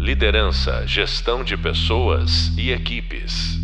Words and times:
Liderança, 0.00 0.86
gestão 0.86 1.44
de 1.44 1.58
pessoas 1.58 2.56
e 2.56 2.70
equipes. 2.70 3.58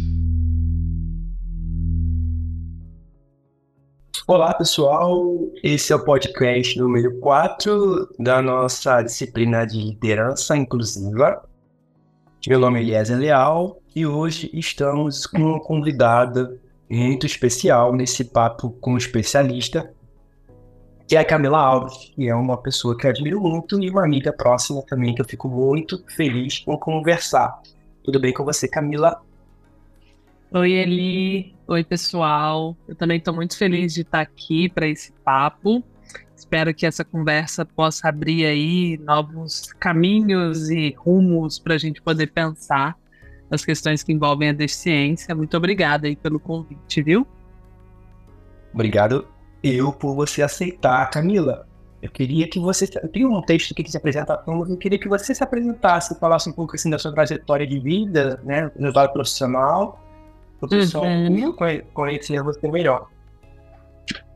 Olá, 4.26 4.52
pessoal. 4.52 5.18
Esse 5.64 5.94
é 5.94 5.96
o 5.96 6.04
podcast 6.04 6.78
número 6.78 7.18
4 7.20 8.10
da 8.18 8.42
nossa 8.42 9.00
disciplina 9.00 9.64
de 9.64 9.78
liderança 9.78 10.54
inclusiva. 10.54 11.42
Meu 12.46 12.58
nome 12.58 12.80
é 12.80 12.82
Eliezer 12.82 13.16
Leal 13.16 13.80
e 13.94 14.06
hoje 14.06 14.50
estamos 14.52 15.26
com 15.26 15.38
uma 15.38 15.60
convidada 15.60 16.60
muito 16.86 17.24
especial 17.24 17.94
nesse 17.94 18.26
papo 18.26 18.72
com 18.72 18.92
um 18.92 18.98
especialista, 18.98 19.90
que 21.06 21.14
é 21.14 21.20
a 21.20 21.24
Camila 21.24 21.58
Alves, 21.58 22.10
que 22.14 22.28
é 22.28 22.34
uma 22.34 22.56
pessoa 22.56 22.96
que 22.96 23.06
eu 23.06 23.10
admiro 23.10 23.40
muito 23.40 23.80
e 23.80 23.88
uma 23.88 24.04
amiga 24.04 24.32
próxima 24.32 24.82
também, 24.82 25.14
que 25.14 25.20
eu 25.20 25.24
fico 25.24 25.48
muito 25.48 26.02
feliz 26.08 26.64
em 26.66 26.78
conversar. 26.78 27.60
Tudo 28.02 28.18
bem 28.18 28.32
com 28.32 28.44
você, 28.44 28.66
Camila? 28.66 29.22
Oi, 30.50 30.72
Eli. 30.72 31.54
Oi, 31.68 31.84
pessoal. 31.84 32.76
Eu 32.88 32.96
também 32.96 33.18
estou 33.18 33.34
muito 33.34 33.56
feliz 33.56 33.94
de 33.94 34.00
estar 34.00 34.20
aqui 34.20 34.68
para 34.68 34.88
esse 34.88 35.12
papo. 35.24 35.82
Espero 36.36 36.74
que 36.74 36.84
essa 36.84 37.04
conversa 37.04 37.64
possa 37.64 38.08
abrir 38.08 38.44
aí 38.44 38.98
novos 38.98 39.72
caminhos 39.78 40.70
e 40.70 40.94
rumos 40.98 41.58
para 41.58 41.74
a 41.74 41.78
gente 41.78 42.02
poder 42.02 42.32
pensar 42.32 42.96
as 43.48 43.64
questões 43.64 44.02
que 44.02 44.12
envolvem 44.12 44.48
a 44.48 44.52
deficiência. 44.52 45.34
Muito 45.34 45.56
obrigada 45.56 46.08
aí 46.08 46.16
pelo 46.16 46.40
convite, 46.40 47.00
viu? 47.00 47.26
Obrigado 48.72 49.35
eu 49.62 49.92
por 49.92 50.14
você 50.14 50.42
aceitar, 50.42 51.08
Camila. 51.10 51.66
Eu 52.00 52.10
queria 52.10 52.48
que 52.48 52.58
você. 52.58 52.88
Eu 53.02 53.08
tenho 53.08 53.32
um 53.32 53.42
texto 53.42 53.72
aqui 53.72 53.82
que 53.82 53.90
se 53.90 53.96
apresenta, 53.96 54.42
eu 54.46 54.76
queria 54.76 54.98
que 54.98 55.08
você 55.08 55.34
se 55.34 55.42
apresentasse, 55.42 56.18
falasse 56.20 56.48
um 56.48 56.52
pouco 56.52 56.76
assim 56.76 56.90
da 56.90 56.98
sua 56.98 57.12
trajetória 57.12 57.66
de 57.66 57.80
vida, 57.80 58.40
né, 58.44 58.70
no 58.78 58.92
lado 58.92 59.12
profissional, 59.12 59.98
para 60.60 60.66
o 60.66 60.68
pessoal 60.68 61.04
uhum. 61.04 61.54
conhecer 61.92 62.42
você 62.42 62.70
melhor. 62.70 63.08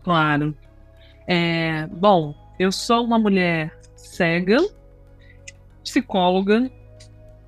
Claro. 0.02 0.54
É, 1.28 1.86
bom, 1.86 2.34
eu 2.58 2.72
sou 2.72 3.04
uma 3.04 3.18
mulher 3.18 3.78
cega, 3.94 4.56
psicóloga, 5.84 6.70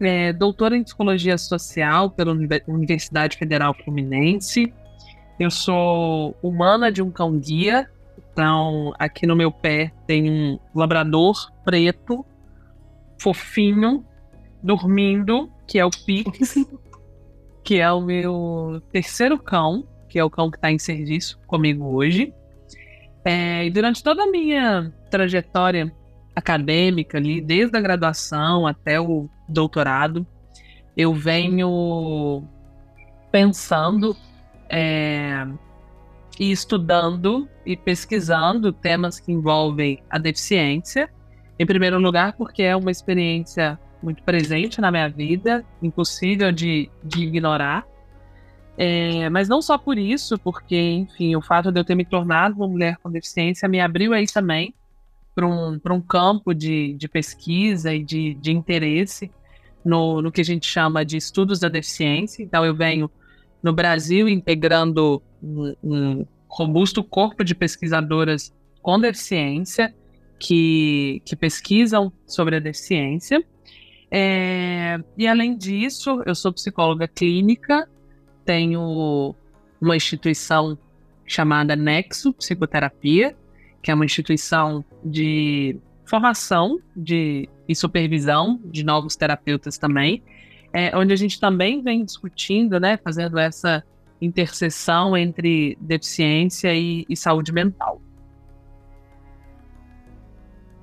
é, 0.01 0.33
doutora 0.33 0.77
em 0.77 0.85
psicologia 0.85 1.39
social 1.39 2.11
pela 2.11 2.33
Universidade 2.69 3.37
Federal 3.37 3.75
Fluminense, 3.75 4.73
eu 5.43 5.51
sou 5.51 6.37
humana 6.43 6.91
de 6.91 7.03
um 7.03 7.11
cão 7.11 7.39
guia. 7.39 7.91
Então, 8.33 8.93
aqui 8.99 9.27
no 9.27 9.37
meu 9.37 9.51
pé 9.51 9.93
tem 10.07 10.31
um 10.31 10.59
labrador 10.75 11.53
preto, 11.65 12.25
fofinho, 13.19 14.05
dormindo, 14.63 15.51
que 15.67 15.79
é 15.79 15.85
o 15.85 15.91
Pix, 15.91 16.55
que 17.63 17.79
é 17.79 17.93
o 17.93 18.01
meu 18.01 18.83
terceiro 18.91 19.39
cão, 19.39 19.87
que 20.09 20.19
é 20.19 20.25
o 20.25 20.31
cão 20.31 20.51
que 20.51 20.57
está 20.57 20.71
em 20.71 20.79
serviço 20.79 21.39
comigo 21.47 21.85
hoje. 21.95 22.33
É, 23.25 23.65
e 23.65 23.71
durante 23.71 24.03
toda 24.03 24.25
a 24.25 24.31
minha 24.31 24.93
trajetória 25.11 25.95
acadêmica 26.35 27.19
ali, 27.19 27.41
desde 27.41 27.77
a 27.77 27.81
graduação 27.81 28.67
até 28.67 29.01
o 29.01 29.29
doutorado, 29.49 30.27
eu 30.97 31.15
venho 31.15 32.43
pensando 33.31 34.17
é, 34.73 35.47
e 36.41 36.51
estudando 36.51 37.47
e 37.65 37.77
pesquisando 37.77 38.73
temas 38.73 39.21
que 39.21 39.31
envolvem 39.31 40.03
a 40.09 40.19
deficiência. 40.19 41.11
Em 41.59 41.67
primeiro 41.67 41.99
lugar, 41.99 42.33
porque 42.33 42.63
é 42.63 42.75
uma 42.75 42.91
experiência 42.91 43.79
muito 44.03 44.23
presente 44.23 44.81
na 44.81 44.91
minha 44.91 45.09
vida, 45.09 45.65
impossível 45.83 46.51
de, 46.51 46.91
de 47.05 47.25
ignorar. 47.25 47.87
É, 48.77 49.29
mas 49.29 49.49
não 49.49 49.61
só 49.61 49.77
por 49.77 49.99
isso, 49.99 50.39
porque, 50.39 50.77
enfim, 50.77 51.37
o 51.37 51.43
fato 51.43 51.71
de 51.71 51.79
eu 51.79 51.85
ter 51.85 51.95
me 51.95 52.07
tornado 52.07 52.57
uma 52.57 52.67
mulher 52.67 52.97
com 52.97 53.11
deficiência 53.11 53.69
me 53.69 53.81
abriu 53.81 54.15
aí 54.15 54.27
também 54.27 54.75
para 55.35 55.47
um, 55.47 55.79
um 55.91 56.01
campo 56.01 56.55
de, 56.55 56.95
de 56.95 57.07
pesquisa 57.07 57.95
e 57.95 58.03
de, 58.03 58.35
de 58.35 58.51
interesse 58.51 59.31
no, 59.85 60.23
no 60.23 60.33
que 60.33 60.41
a 60.41 60.45
gente 60.45 60.67
chama 60.67 61.05
de 61.05 61.19
estudos 61.19 61.61
da 61.61 61.69
deficiência. 61.69 62.43
Então, 62.43 62.65
eu 62.65 62.75
venho 62.75 63.11
no 63.63 63.73
Brasil, 63.73 64.29
integrando 64.29 65.23
um, 65.43 65.75
um 65.83 66.27
robusto 66.49 67.03
corpo 67.03 67.45
de 67.45 67.55
pesquisadoras 67.55 68.53
com 68.83 68.99
deficiência 68.99 69.95
que, 70.39 71.23
que 71.25 71.37
pesquisam 71.37 72.13
sobre 72.27 72.57
a 72.57 72.61
deficiência. 72.61 73.43
É, 74.11 75.01
e 75.17 75.27
além 75.27 75.57
disso, 75.57 76.23
eu 76.27 76.35
sou 76.35 76.53
psicóloga 76.53 77.09
clínica, 77.09 77.89
tenho 78.45 79.35
uma 79.81 79.97
instituição 79.97 80.77
chamada 81.25 81.75
Nexo 81.75 82.33
Psicoterapia, 82.35 83.35
que 83.83 83.91
é 83.91 83.95
uma 83.95 84.05
instituição 84.05 84.85
de 85.05 85.79
formação 86.05 86.79
de, 86.95 87.49
e 87.67 87.75
supervisão 87.75 88.61
de 88.65 88.85
novos 88.85 89.17
terapeutas 89.17 89.79
também 89.79 90.23
é, 90.73 90.97
onde 90.97 91.13
a 91.13 91.17
gente 91.17 91.39
também 91.39 91.83
vem 91.83 92.05
discutindo, 92.05 92.81
né, 92.81 92.97
fazendo 92.97 93.39
essa 93.39 93.85
interseção 94.21 95.17
entre 95.17 95.77
deficiência 95.81 96.75
e, 96.75 97.05
e 97.09 97.17
saúde 97.17 97.53
mental. 97.53 98.01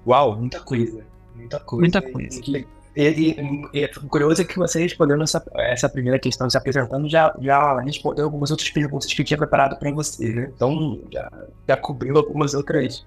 Uau, 0.06 0.38
muita 0.38 0.60
coisa. 0.60 1.06
Muita 1.36 1.60
coisa. 1.60 1.82
Muita 1.82 2.02
coisa. 2.02 2.68
E, 2.96 3.36
e, 3.74 3.84
e, 3.84 3.88
curioso 4.10 4.42
é 4.42 4.46
que 4.46 4.58
você 4.58 4.82
respondendo 4.82 5.24
essa, 5.24 5.44
essa 5.56 5.88
primeira 5.88 6.20
questão, 6.20 6.50
se 6.50 6.58
apresentando, 6.58 7.08
já, 7.08 7.34
já 7.40 7.80
respondeu 7.80 8.26
algumas 8.26 8.52
outras 8.52 8.70
perguntas 8.70 9.14
que 9.14 9.22
eu 9.22 9.26
tinha 9.26 9.38
preparado 9.38 9.78
para 9.78 9.92
você, 9.92 10.34
né? 10.34 10.52
Então, 10.54 11.00
já, 11.12 11.32
já 11.68 11.78
cobriu 11.78 12.18
algumas 12.18 12.54
outras, 12.54 13.06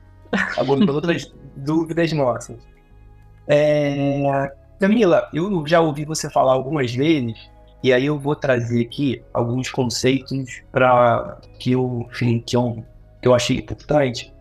algumas 0.56 0.88
outras 0.88 1.34
dúvidas 1.56 2.12
nossas. 2.12 2.56
É, 3.46 4.50
Camila, 4.82 5.28
eu 5.32 5.64
já 5.64 5.80
ouvi 5.80 6.04
você 6.04 6.28
falar 6.28 6.54
algumas 6.54 6.92
vezes, 6.92 7.38
e 7.84 7.92
aí 7.92 8.06
eu 8.06 8.18
vou 8.18 8.34
trazer 8.34 8.84
aqui 8.84 9.22
alguns 9.32 9.70
conceitos 9.70 10.60
para 10.72 11.38
que 11.60 11.70
eu, 11.70 12.08
enfim, 12.10 12.42
que 12.44 12.56
eu, 12.56 12.84
que 13.20 13.28
eu 13.28 13.32
achei 13.32 13.58
importante, 13.58 14.34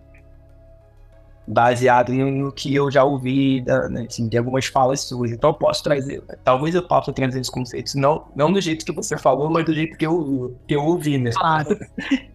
baseado 1.48 2.12
no 2.12 2.52
que 2.52 2.74
eu 2.74 2.90
já 2.90 3.04
ouvi 3.04 3.62
da, 3.62 3.88
né, 3.88 4.08
assim, 4.10 4.28
de 4.28 4.36
algumas 4.36 4.66
falas 4.66 5.02
suas. 5.02 5.30
Então 5.30 5.52
eu 5.52 5.54
posso 5.54 5.84
trazer, 5.84 6.24
talvez 6.44 6.74
eu 6.74 6.88
possa 6.88 7.14
trazer 7.14 7.40
esses 7.40 7.52
conceitos, 7.52 7.94
não, 7.94 8.26
não 8.36 8.52
do 8.52 8.60
jeito 8.60 8.84
que 8.84 8.92
você 8.92 9.16
falou, 9.20 9.48
mas 9.48 9.64
do 9.64 9.76
jeito 9.76 9.96
que 9.96 10.08
eu, 10.08 10.58
que 10.68 10.76
eu 10.76 10.84
ouvi, 10.84 11.20
né? 11.20 11.30
Claro. 11.36 11.78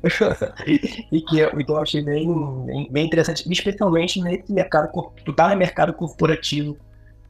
e 1.11 1.21
que 1.23 1.41
eu, 1.41 1.61
então 1.61 1.75
eu 1.75 1.83
achei 1.83 2.05
bem, 2.05 2.33
bem, 2.67 2.89
bem 2.89 3.05
interessante, 3.05 3.51
especialmente 3.51 4.23
nesse 4.23 4.53
mercado, 4.53 4.93
tá 5.35 5.49
no 5.49 5.57
mercado 5.57 5.93
corporativo 5.93 6.77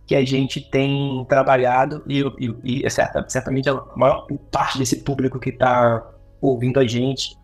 que 0.06 0.14
a 0.14 0.24
gente 0.24 0.60
tem 0.60 1.24
trabalhado 1.28 2.02
e, 2.06 2.20
e, 2.38 2.56
e 2.62 2.86
é 2.86 2.88
certa, 2.88 3.24
certamente 3.28 3.68
a 3.68 3.82
maior 3.96 4.26
parte 4.52 4.78
desse 4.78 5.02
público 5.02 5.38
que 5.38 5.50
está 5.50 6.06
ouvindo 6.40 6.78
a 6.78 6.86
gente 6.86 7.36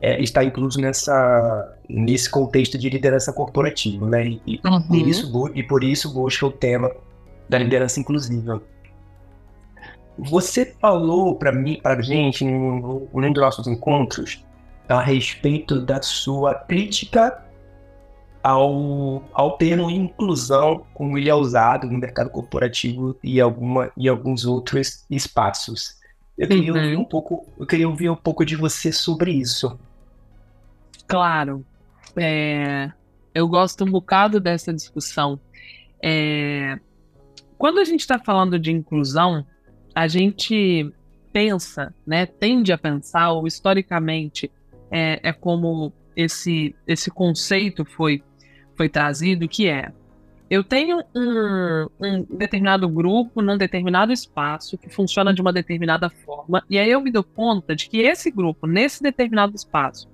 é, 0.00 0.20
está 0.22 0.44
incluso 0.44 0.80
nessa, 0.80 1.76
nesse 1.88 2.30
contexto 2.30 2.78
de 2.78 2.88
liderança 2.88 3.32
corporativa, 3.32 4.06
né? 4.08 4.38
E, 4.46 4.60
uhum. 4.64 4.94
e, 4.94 5.10
isso, 5.10 5.50
e 5.54 5.62
por 5.62 5.82
isso 5.82 6.12
busca 6.12 6.46
o 6.46 6.52
tema 6.52 6.90
da 7.48 7.58
liderança 7.58 7.98
inclusiva. 7.98 8.62
Você 10.18 10.74
falou 10.80 11.36
para 11.36 11.52
mim, 11.52 11.80
para 11.82 12.00
gente, 12.02 12.44
em 12.44 12.54
um 12.54 13.32
dos 13.32 13.42
nossos 13.42 13.66
encontros, 13.66 14.44
a 14.88 15.00
respeito 15.00 15.80
da 15.80 16.00
sua 16.00 16.54
crítica 16.54 17.45
ao, 18.46 19.24
ao 19.32 19.56
termo 19.56 19.90
inclusão, 19.90 20.86
como 20.94 21.18
ele 21.18 21.28
é 21.28 21.34
usado 21.34 21.88
no 21.88 21.98
mercado 21.98 22.30
corporativo 22.30 23.18
e, 23.20 23.40
alguma, 23.40 23.90
e 23.96 24.08
alguns 24.08 24.44
outros 24.44 25.04
espaços. 25.10 25.96
Eu 26.38 26.46
queria, 26.46 26.72
uhum. 26.72 26.78
ouvir 26.78 26.96
um 26.96 27.04
pouco, 27.04 27.44
eu 27.58 27.66
queria 27.66 27.88
ouvir 27.88 28.08
um 28.08 28.14
pouco 28.14 28.44
de 28.44 28.54
você 28.54 28.92
sobre 28.92 29.32
isso. 29.32 29.76
Claro. 31.08 31.66
É, 32.14 32.92
eu 33.34 33.48
gosto 33.48 33.82
um 33.82 33.90
bocado 33.90 34.38
dessa 34.38 34.72
discussão. 34.72 35.40
É, 36.00 36.78
quando 37.58 37.80
a 37.80 37.84
gente 37.84 38.00
está 38.00 38.16
falando 38.16 38.60
de 38.60 38.70
inclusão, 38.70 39.44
a 39.92 40.06
gente 40.06 40.88
pensa, 41.32 41.92
né, 42.06 42.26
tende 42.26 42.72
a 42.72 42.78
pensar, 42.78 43.32
ou 43.32 43.44
historicamente 43.44 44.48
é, 44.88 45.18
é 45.30 45.32
como 45.32 45.92
esse, 46.14 46.76
esse 46.86 47.10
conceito 47.10 47.84
foi 47.84 48.22
foi 48.76 48.88
trazido, 48.88 49.48
que 49.48 49.68
é 49.68 49.92
eu 50.48 50.62
tenho 50.62 51.02
um, 51.14 51.88
um, 52.00 52.22
determinado 52.30 52.88
grupo 52.88 53.42
num 53.42 53.58
determinado 53.58 54.12
espaço 54.12 54.78
que 54.78 54.88
funciona 54.88 55.34
de 55.34 55.40
uma 55.40 55.52
determinada 55.52 56.08
forma, 56.08 56.62
e 56.70 56.78
aí 56.78 56.88
eu 56.88 57.00
me 57.00 57.10
dou 57.10 57.24
conta 57.24 57.74
de 57.74 57.88
que 57.88 57.98
esse 57.98 58.30
grupo, 58.30 58.66
nesse 58.66 59.02
determinado 59.02 59.56
espaço, 59.56 60.08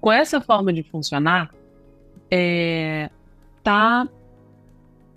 com 0.00 0.12
essa 0.12 0.40
forma 0.40 0.72
de 0.72 0.84
funcionar, 0.84 1.52
é, 2.30 3.10
tá 3.64 4.08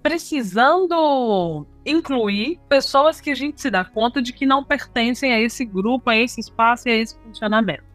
precisando 0.02 1.68
incluir 1.86 2.60
pessoas 2.68 3.22
que 3.22 3.30
a 3.30 3.36
gente 3.36 3.62
se 3.62 3.70
dá 3.70 3.86
conta 3.86 4.22
de 4.24 4.34
que 4.34 4.48
não 4.48 4.64
pertencem 4.64 5.32
a 5.32 5.40
esse 5.40 5.64
grupo, 5.64 6.10
a 6.10 6.18
esse 6.18 6.40
espaço 6.40 6.90
e 6.90 6.92
a 6.92 6.96
esse 6.96 7.16
funcionamento. 7.20 7.91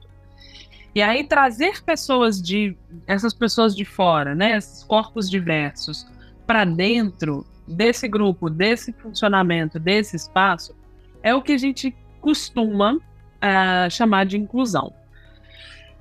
E 0.97 1.03
aí 1.03 1.25
trazer 1.25 1.83
pessoas 1.83 2.41
de 2.41 2.75
essas 3.07 3.35
pessoas 3.35 3.77
de 3.77 3.85
fora, 3.85 4.35
né, 4.35 4.57
esses 4.57 4.83
corpos 4.83 5.29
diversos 5.29 6.07
para 6.47 6.65
dentro 6.65 7.47
desse 7.69 8.09
grupo, 8.09 8.49
desse 8.49 8.95
funcionamento, 8.95 9.79
desse 9.79 10.17
espaço, 10.17 10.75
é 11.23 11.35
o 11.35 11.43
que 11.43 11.53
a 11.53 11.59
gente 11.59 11.95
costuma 12.19 12.95
uh, 12.95 13.91
chamar 13.91 14.25
de 14.25 14.39
inclusão. 14.39 14.91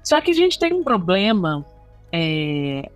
Só 0.02 0.22
que 0.22 0.32
a 0.32 0.34
gente 0.34 0.58
tem 0.58 0.72
um 0.72 0.82
problema 0.82 1.66
é, 2.10 2.90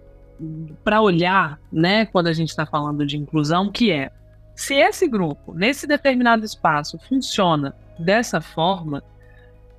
para 0.85 1.01
olhar, 1.01 1.59
né, 1.69 2.05
quando 2.05 2.27
a 2.27 2.33
gente 2.33 2.47
está 2.47 2.65
falando 2.65 3.05
de 3.05 3.17
inclusão, 3.17 3.69
que 3.69 3.91
é 3.91 4.09
se 4.55 4.73
esse 4.73 5.05
grupo, 5.05 5.53
nesse 5.53 5.85
determinado 5.85 6.45
espaço, 6.45 6.97
funciona 7.09 7.75
dessa 7.99 8.39
forma, 8.39 9.03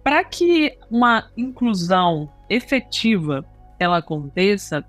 para 0.02 0.24
que 0.24 0.76
uma 0.90 1.30
inclusão 1.36 2.30
efetiva 2.48 3.44
ela 3.78 3.98
aconteça, 3.98 4.84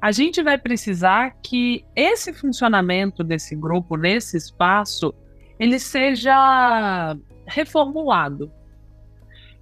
a 0.00 0.12
gente 0.12 0.42
vai 0.42 0.56
precisar 0.56 1.36
que 1.42 1.84
esse 1.94 2.32
funcionamento 2.32 3.22
desse 3.22 3.54
grupo, 3.54 3.96
nesse 3.96 4.36
espaço, 4.36 5.14
ele 5.58 5.78
seja 5.78 7.16
reformulado. 7.46 8.50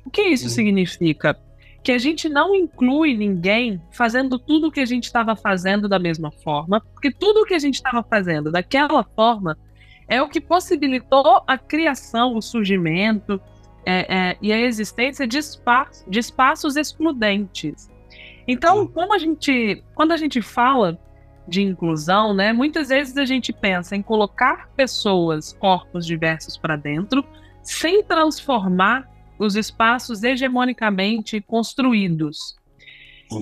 O 0.04 0.10
que 0.10 0.22
isso 0.22 0.48
significa? 0.48 1.36
Que 1.82 1.92
a 1.92 1.98
gente 1.98 2.28
não 2.28 2.54
inclui 2.54 3.16
ninguém 3.16 3.82
fazendo 3.90 4.38
tudo 4.38 4.68
o 4.68 4.70
que 4.70 4.80
a 4.80 4.86
gente 4.86 5.04
estava 5.04 5.34
fazendo 5.34 5.88
da 5.88 5.98
mesma 5.98 6.30
forma, 6.30 6.80
porque 6.92 7.10
tudo 7.10 7.40
o 7.40 7.44
que 7.44 7.54
a 7.54 7.58
gente 7.58 7.74
estava 7.74 8.02
fazendo 8.02 8.52
daquela 8.52 9.02
forma 9.02 9.58
é 10.06 10.22
o 10.22 10.28
que 10.28 10.40
possibilitou 10.40 11.42
a 11.46 11.58
criação, 11.58 12.36
o 12.36 12.42
surgimento 12.42 13.40
é, 13.90 14.14
é, 14.14 14.36
e 14.42 14.52
a 14.52 14.58
existência 14.58 15.26
de, 15.26 15.38
espaço, 15.38 16.04
de 16.10 16.18
espaços 16.18 16.76
excludentes. 16.76 17.90
Então, 18.46 18.86
como 18.86 19.14
a 19.14 19.18
gente, 19.18 19.82
quando 19.94 20.12
a 20.12 20.16
gente 20.18 20.42
fala 20.42 20.98
de 21.48 21.62
inclusão, 21.62 22.34
né, 22.34 22.52
muitas 22.52 22.90
vezes 22.90 23.16
a 23.16 23.24
gente 23.24 23.50
pensa 23.50 23.96
em 23.96 24.02
colocar 24.02 24.68
pessoas, 24.76 25.54
corpos 25.54 26.04
diversos 26.04 26.58
para 26.58 26.76
dentro, 26.76 27.24
sem 27.62 28.02
transformar 28.04 29.08
os 29.38 29.56
espaços 29.56 30.22
hegemonicamente 30.22 31.40
construídos. 31.40 32.56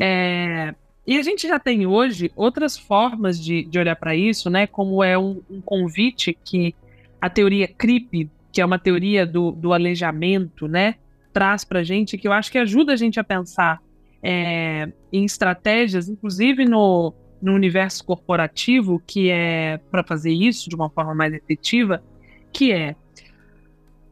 É, 0.01 0.73
e 1.05 1.19
a 1.19 1.23
gente 1.23 1.49
já 1.49 1.59
tem 1.59 1.87
hoje 1.87 2.31
outras 2.37 2.79
formas 2.79 3.43
de, 3.43 3.65
de 3.65 3.79
olhar 3.81 3.97
para 3.97 4.15
isso, 4.15 4.49
né? 4.49 4.67
Como 4.67 5.03
é 5.03 5.19
um, 5.19 5.43
um, 5.51 5.61
convite 5.61 6.37
que 6.45 6.73
a 7.21 7.31
teoria 7.31 7.67
CRIP, 7.67 8.31
que 8.57 8.61
é 8.63 8.65
uma 8.65 8.79
teoria 8.79 9.27
do, 9.27 9.53
do 9.53 9.75
alejamento, 9.75 10.67
né? 10.67 10.95
Traz 11.31 11.63
para 11.63 11.83
gente, 11.83 12.17
que 12.17 12.27
eu 12.27 12.33
acho 12.33 12.51
que 12.51 12.57
ajuda 12.57 12.95
a 12.95 12.97
gente 12.97 13.21
a 13.21 13.23
pensar 13.23 13.83
é, 14.23 14.91
em 15.13 15.27
estratégias, 15.27 16.09
inclusive 16.09 16.65
no, 16.65 17.13
no 17.43 17.53
universo 17.53 18.03
corporativo, 18.03 18.99
que 19.07 19.29
é 19.29 19.79
para 19.91 20.03
fazer 20.03 20.33
isso 20.33 20.71
de 20.71 20.75
uma 20.75 20.89
forma 20.89 21.15
mais 21.15 21.35
efetiva, 21.35 22.03
que 22.51 22.73
é 22.73 22.97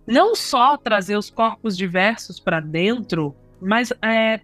não 0.07 0.35
só 0.35 0.77
trazer 0.77 1.17
os 1.17 1.31
corpos 1.31 1.75
diversos 1.75 2.39
para 2.39 2.61
dentro, 2.61 3.35
mas 3.59 3.95
é, 4.03 4.41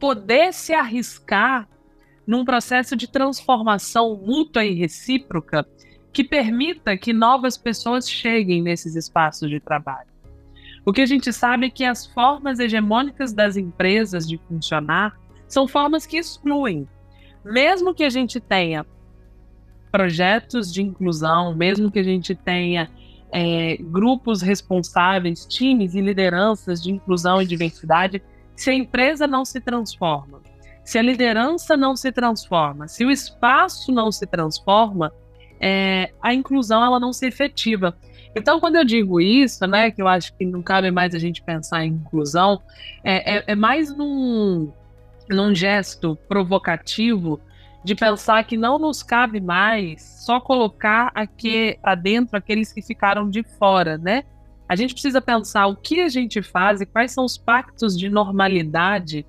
poder 0.00 0.52
se 0.52 0.74
arriscar 0.74 1.68
num 2.26 2.44
processo 2.44 2.96
de 2.96 3.06
transformação 3.06 4.16
mútua 4.16 4.64
e 4.64 4.74
recíproca 4.74 5.64
que 6.14 6.22
permita 6.22 6.96
que 6.96 7.12
novas 7.12 7.58
pessoas 7.58 8.08
cheguem 8.08 8.62
nesses 8.62 8.94
espaços 8.94 9.50
de 9.50 9.58
trabalho. 9.58 10.08
O 10.86 10.92
que 10.92 11.00
a 11.00 11.06
gente 11.06 11.32
sabe 11.32 11.66
é 11.66 11.70
que 11.70 11.84
as 11.84 12.06
formas 12.06 12.60
hegemônicas 12.60 13.32
das 13.32 13.56
empresas 13.56 14.26
de 14.26 14.38
funcionar 14.46 15.18
são 15.48 15.66
formas 15.66 16.06
que 16.06 16.16
excluem. 16.16 16.88
Mesmo 17.44 17.92
que 17.92 18.04
a 18.04 18.10
gente 18.10 18.38
tenha 18.38 18.86
projetos 19.90 20.72
de 20.72 20.82
inclusão, 20.82 21.52
mesmo 21.52 21.90
que 21.90 21.98
a 21.98 22.04
gente 22.04 22.32
tenha 22.32 22.88
é, 23.32 23.76
grupos 23.80 24.40
responsáveis, 24.40 25.44
times 25.44 25.94
e 25.94 26.00
lideranças 26.00 26.80
de 26.80 26.92
inclusão 26.92 27.42
e 27.42 27.46
diversidade, 27.46 28.22
se 28.54 28.70
a 28.70 28.74
empresa 28.74 29.26
não 29.26 29.44
se 29.44 29.60
transforma, 29.60 30.40
se 30.84 30.96
a 30.96 31.02
liderança 31.02 31.76
não 31.76 31.96
se 31.96 32.12
transforma, 32.12 32.86
se 32.86 33.04
o 33.04 33.10
espaço 33.10 33.90
não 33.90 34.12
se 34.12 34.26
transforma, 34.26 35.12
é, 35.60 36.10
a 36.22 36.34
inclusão 36.34 36.84
ela 36.84 37.00
não 37.00 37.12
se 37.12 37.26
efetiva. 37.26 37.96
Então, 38.36 38.58
quando 38.58 38.76
eu 38.76 38.84
digo 38.84 39.20
isso, 39.20 39.66
né, 39.66 39.90
que 39.90 40.02
eu 40.02 40.08
acho 40.08 40.34
que 40.36 40.44
não 40.44 40.62
cabe 40.62 40.90
mais 40.90 41.14
a 41.14 41.18
gente 41.18 41.42
pensar 41.42 41.84
em 41.84 41.92
inclusão, 41.92 42.60
é, 43.04 43.36
é, 43.36 43.44
é 43.48 43.54
mais 43.54 43.96
num, 43.96 44.72
num 45.30 45.54
gesto 45.54 46.16
provocativo 46.28 47.40
de 47.84 47.94
pensar 47.94 48.42
que 48.44 48.56
não 48.56 48.78
nos 48.78 49.02
cabe 49.02 49.40
mais 49.40 50.02
só 50.24 50.40
colocar 50.40 51.12
aqui 51.14 51.78
para 51.82 51.94
dentro 51.94 52.36
aqueles 52.36 52.72
que 52.72 52.80
ficaram 52.80 53.28
de 53.28 53.42
fora, 53.42 53.98
né? 53.98 54.24
A 54.66 54.74
gente 54.74 54.94
precisa 54.94 55.20
pensar 55.20 55.66
o 55.66 55.76
que 55.76 56.00
a 56.00 56.08
gente 56.08 56.42
faz 56.42 56.80
e 56.80 56.86
quais 56.86 57.12
são 57.12 57.24
os 57.24 57.36
pactos 57.36 57.96
de 57.96 58.08
normalidade 58.08 59.26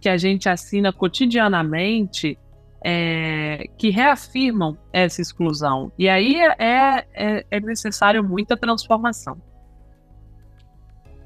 que 0.00 0.08
a 0.08 0.16
gente 0.16 0.48
assina 0.48 0.92
cotidianamente 0.92 2.36
é, 2.84 3.68
que 3.78 3.90
reafirmam 3.90 4.76
essa 4.92 5.20
exclusão. 5.20 5.92
E 5.98 6.08
aí 6.08 6.36
é, 6.58 7.04
é, 7.14 7.46
é 7.50 7.60
necessário 7.60 8.22
muita 8.22 8.56
transformação. 8.56 9.36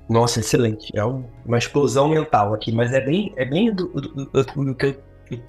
Nossa, 0.09 0.41
excelente. 0.41 0.97
É 0.97 1.05
uma 1.05 1.59
explosão 1.59 2.09
mental 2.09 2.55
aqui, 2.55 2.71
mas 2.71 2.93
é 2.93 3.01
bem, 3.01 3.33
é 3.37 3.45
bem 3.45 3.75
do, 3.75 3.89
do, 3.89 4.27
do, 4.27 4.75
que, 4.75 4.87
eu, 4.87 5.03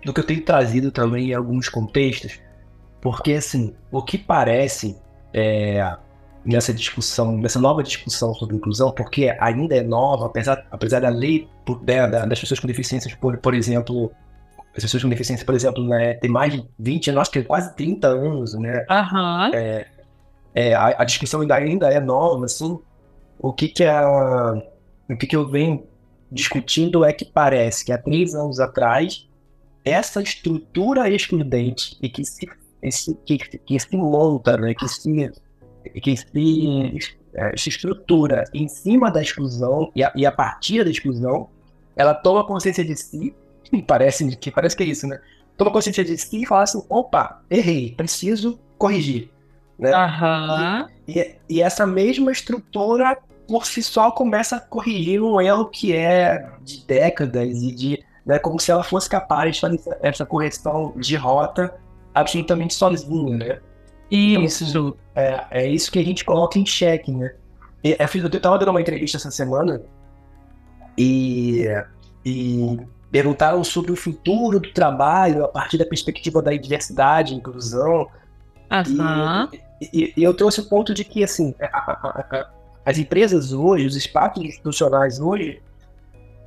do 0.03 0.13
que 0.13 0.19
eu 0.19 0.25
tenho 0.25 0.43
trazido 0.43 0.91
também 0.91 1.29
em 1.29 1.33
alguns 1.33 1.69
contextos, 1.69 2.39
porque 3.01 3.33
assim, 3.33 3.75
o 3.91 4.01
que 4.01 4.17
parece 4.17 4.97
é, 5.31 5.95
nessa 6.43 6.73
discussão, 6.73 7.37
nessa 7.37 7.59
nova 7.59 7.83
discussão 7.83 8.33
sobre 8.33 8.55
inclusão, 8.55 8.91
porque 8.91 9.35
ainda 9.39 9.75
é 9.75 9.83
nova, 9.83 10.25
apesar, 10.25 10.65
apesar 10.71 11.01
da 11.01 11.09
lei 11.09 11.47
né, 11.85 12.07
das 12.25 12.39
pessoas 12.39 12.59
com 12.59 12.67
deficiências, 12.67 13.13
por, 13.13 13.37
por 13.37 13.53
exemplo, 13.53 14.11
as 14.77 14.83
pessoas 14.83 15.01
com 15.01 15.09
deficiência, 15.09 15.43
por 15.43 15.55
exemplo, 15.55 15.83
né, 15.83 16.13
tem 16.13 16.29
mais 16.29 16.53
de 16.53 16.63
20, 16.77 17.09
acho 17.17 17.31
que 17.31 17.41
quase 17.41 17.75
30 17.75 18.07
anos, 18.07 18.53
né? 18.53 18.85
Uhum. 18.87 19.55
É, 19.55 19.87
é, 20.53 20.73
a, 20.75 21.01
a, 21.01 21.03
discussão 21.03 21.41
ainda, 21.41 21.55
ainda 21.55 21.91
é 21.91 21.99
nova, 21.99 22.45
assim. 22.45 22.79
O 23.39 23.51
que 23.51 23.69
que, 23.69 23.83
a, 23.83 24.53
o 25.09 25.17
que 25.17 25.25
que 25.25 25.35
eu 25.35 25.49
venho 25.49 25.83
discutindo 26.31 27.03
é 27.03 27.11
que 27.11 27.25
parece 27.25 27.83
que 27.83 27.91
há 27.91 27.97
três 27.97 28.35
anos 28.35 28.59
atrás, 28.59 29.27
essa 29.83 30.21
estrutura 30.21 31.09
excludente 31.09 31.97
e 31.99 32.07
que 32.07 32.23
se, 32.23 32.47
esse, 32.79 33.15
que, 33.25 33.37
que 33.39 33.79
se 33.79 33.97
monta, 33.97 34.57
né, 34.57 34.75
que 34.75 34.87
se, 34.87 35.31
que 36.03 36.17
se, 36.17 37.17
é, 37.33 37.57
se 37.57 37.69
estrutura 37.69 38.43
em 38.53 38.67
cima 38.67 39.09
da 39.09 39.23
exclusão 39.23 39.91
e 39.95 40.03
a, 40.03 40.13
e 40.15 40.23
a 40.23 40.31
partir 40.31 40.83
da 40.83 40.91
exclusão, 40.91 41.49
ela 41.95 42.13
toma 42.13 42.45
consciência 42.45 42.85
de 42.85 42.95
si 42.95 43.35
parece 43.85 44.35
que 44.35 44.51
parece 44.51 44.75
que 44.75 44.83
é 44.83 44.85
isso, 44.85 45.07
né? 45.07 45.19
Toma 45.57 45.71
consciência 45.71 46.05
si 46.17 46.43
e 46.43 46.45
fala 46.45 46.63
assim, 46.63 46.83
opa, 46.87 47.41
errei, 47.49 47.93
preciso 47.95 48.59
corrigir. 48.77 49.31
Né? 49.77 49.91
Uhum. 49.95 50.87
E, 51.07 51.35
e, 51.49 51.61
essa 51.61 51.85
mesma 51.85 52.31
estrutura 52.31 53.17
por 53.47 53.65
si 53.65 53.81
só 53.81 54.11
começa 54.11 54.57
a 54.57 54.59
corrigir 54.59 55.21
um 55.21 55.39
erro 55.39 55.65
que 55.65 55.95
é 55.95 56.49
de 56.63 56.85
décadas 56.85 57.61
e 57.61 57.71
de 57.71 58.03
né, 58.25 58.39
como 58.39 58.59
se 58.59 58.71
ela 58.71 58.83
fosse 58.83 59.09
capaz 59.09 59.55
de 59.55 59.61
fazer 59.61 59.79
essa 60.01 60.25
correção 60.25 60.93
de 60.97 61.15
rota 61.15 61.73
absolutamente 62.13 62.73
sozinha, 62.73 63.37
né? 63.37 63.59
Isso. 64.09 64.65
Então, 64.65 64.95
é, 65.15 65.45
é 65.51 65.67
isso 65.67 65.91
que 65.91 65.99
a 65.99 66.03
gente 66.03 66.25
coloca 66.25 66.57
em 66.57 66.65
xeque, 66.65 67.11
né? 67.11 67.33
E, 67.83 67.93
é, 67.93 67.97
eu 68.01 68.27
estava 68.27 68.57
dando 68.57 68.69
uma 68.69 68.81
entrevista 68.81 69.17
essa 69.17 69.31
semana 69.31 69.81
e, 70.97 71.65
e 72.25 72.79
perguntaram 73.11 73.63
sobre 73.63 73.91
o 73.91 73.95
futuro 73.95 74.59
do 74.59 74.71
trabalho 74.71 75.45
a 75.45 75.47
partir 75.47 75.77
da 75.77 75.85
perspectiva 75.85 76.41
da 76.41 76.51
diversidade, 76.55 77.33
inclusão. 77.33 78.07
Uhum. 78.71 79.49
E, 79.81 79.89
e, 79.93 80.13
e, 80.17 80.23
eu 80.23 80.33
trouxe 80.33 80.59
o 80.59 80.65
ponto 80.65 80.93
de 80.93 81.03
que, 81.03 81.23
assim, 81.23 81.53
as 82.85 82.97
empresas 82.97 83.53
hoje, 83.53 83.85
os 83.85 83.95
espaços 83.95 84.43
institucionais 84.43 85.19
hoje, 85.19 85.61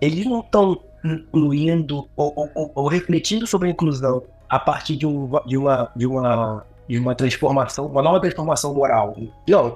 eles 0.00 0.26
não 0.26 0.40
estão 0.40 0.81
incluindo 1.02 2.09
ou, 2.14 2.50
ou, 2.55 2.73
ou, 2.75 2.88
refletindo 2.88 3.47
sobre 3.47 3.69
a 3.69 3.71
inclusão 3.71 4.23
a 4.49 4.59
partir 4.59 4.97
de, 4.97 5.07
um, 5.07 5.31
de, 5.47 5.57
uma, 5.57 5.90
de, 5.97 6.07
uma, 6.07 6.67
de 6.87 6.99
uma 6.99 7.14
transformação, 7.14 7.87
uma 7.87 8.02
nova 8.02 8.21
transformação 8.21 8.75
moral. 8.75 9.17
Não. 9.49 9.73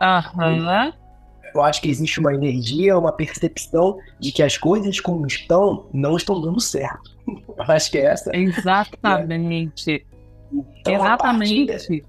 Uhum 0.91 1.04
eu 1.55 1.63
acho 1.63 1.81
que 1.81 1.89
existe 1.89 2.21
uma 2.21 2.35
energia, 2.35 2.99
uma 2.99 3.13
percepção 3.13 3.99
de 4.19 4.33
que 4.33 4.43
as 4.43 4.59
coisas 4.59 4.99
como 5.01 5.27
estão 5.27 5.87
não 5.93 6.17
estão 6.17 6.41
dando 6.41 6.61
certo. 6.61 7.15
Eu 7.27 7.65
acho 7.69 7.91
que 7.91 7.99
é 7.99 8.07
essa. 8.07 8.37
Exatamente. 8.37 10.05
Então, 10.53 10.95
Exatamente. 10.95 12.05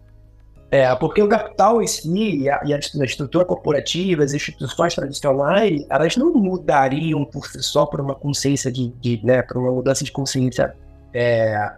É, 0.71 0.93
porque 0.95 1.21
o 1.21 1.29
capital 1.29 1.81
em 1.81 1.87
si 1.87 2.41
e 2.41 2.49
a, 2.49 2.61
e 2.65 2.73
a 2.73 2.77
estrutura 2.77 3.45
corporativa, 3.45 4.23
as 4.23 4.33
instituições 4.33 4.93
tradicionais, 4.93 5.85
elas 5.89 6.17
não 6.17 6.33
mudariam 6.33 7.23
por 7.23 7.47
si 7.47 7.61
só 7.63 7.85
por 7.85 8.01
uma 8.01 8.15
consciência 8.15 8.71
de, 8.71 8.89
de 8.99 9.23
né, 9.23 9.41
por 9.43 9.57
uma 9.57 9.71
mudança 9.71 10.03
de 10.03 10.11
consciência 10.11 10.75
é, 11.13 11.71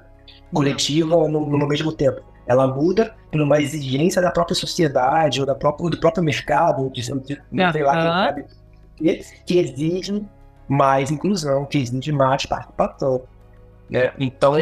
coletiva 0.51 1.15
no, 1.27 1.45
no, 1.45 1.67
mesmo 1.67 1.91
tempo. 1.91 2.21
Ela 2.47 2.67
muda 2.67 3.15
por 3.31 3.41
uma 3.41 3.61
exigência 3.61 4.21
da 4.21 4.31
própria 4.31 4.55
sociedade 4.55 5.39
ou 5.39 5.45
da 5.45 5.53
própria, 5.53 5.89
do 5.89 5.99
próprio 5.99 6.23
mercado, 6.23 6.89
de, 6.89 7.01
de, 7.01 7.41
não 7.51 7.71
sei 7.71 7.83
lá 7.83 7.93
quem 7.93 8.03
sabe, 8.03 8.45
que, 8.95 9.43
que 9.45 9.59
exige 9.59 10.25
mais 10.67 11.11
inclusão, 11.11 11.65
que 11.65 11.77
exige 11.77 12.11
mais 12.11 12.45
participação. 12.45 13.23
Né? 13.89 14.11
Então, 14.17 14.55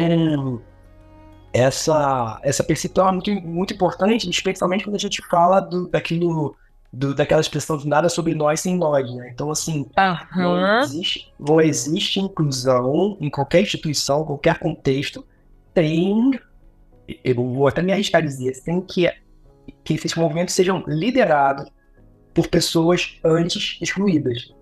essa, 1.52 2.38
essa 2.42 2.62
percepção 2.62 3.08
é 3.08 3.12
muito, 3.12 3.30
muito 3.30 3.74
importante, 3.74 4.28
especialmente 4.28 4.84
quando 4.84 4.96
a 4.96 5.00
gente 5.00 5.22
fala 5.26 5.60
do, 5.60 5.88
daquilo, 5.88 6.54
do, 6.92 7.14
daquela 7.14 7.40
expressão 7.40 7.76
de 7.76 7.88
nada 7.88 8.08
sobre 8.08 8.34
nós 8.34 8.60
sem 8.60 8.76
nós, 8.76 9.12
né? 9.14 9.30
Então, 9.32 9.50
assim, 9.50 9.86
uhum. 9.98 10.42
não, 10.42 10.80
existe, 10.80 11.32
não 11.38 11.60
existe 11.60 12.20
inclusão 12.20 13.16
em 13.20 13.30
qualquer 13.30 13.62
instituição, 13.62 14.24
qualquer 14.24 14.58
contexto, 14.58 15.24
tem, 15.72 16.38
eu 17.24 17.34
vou 17.34 17.68
até 17.68 17.82
me 17.82 17.92
arriscar 17.92 18.22
a 18.22 18.24
dizer, 18.24 18.60
tem 18.62 18.80
que, 18.80 19.10
que 19.84 19.94
esses 19.94 20.14
movimentos 20.14 20.54
sejam 20.54 20.82
liderados 20.86 21.70
por 22.34 22.48
pessoas 22.48 23.18
antes 23.24 23.78
excluídas. 23.80 24.54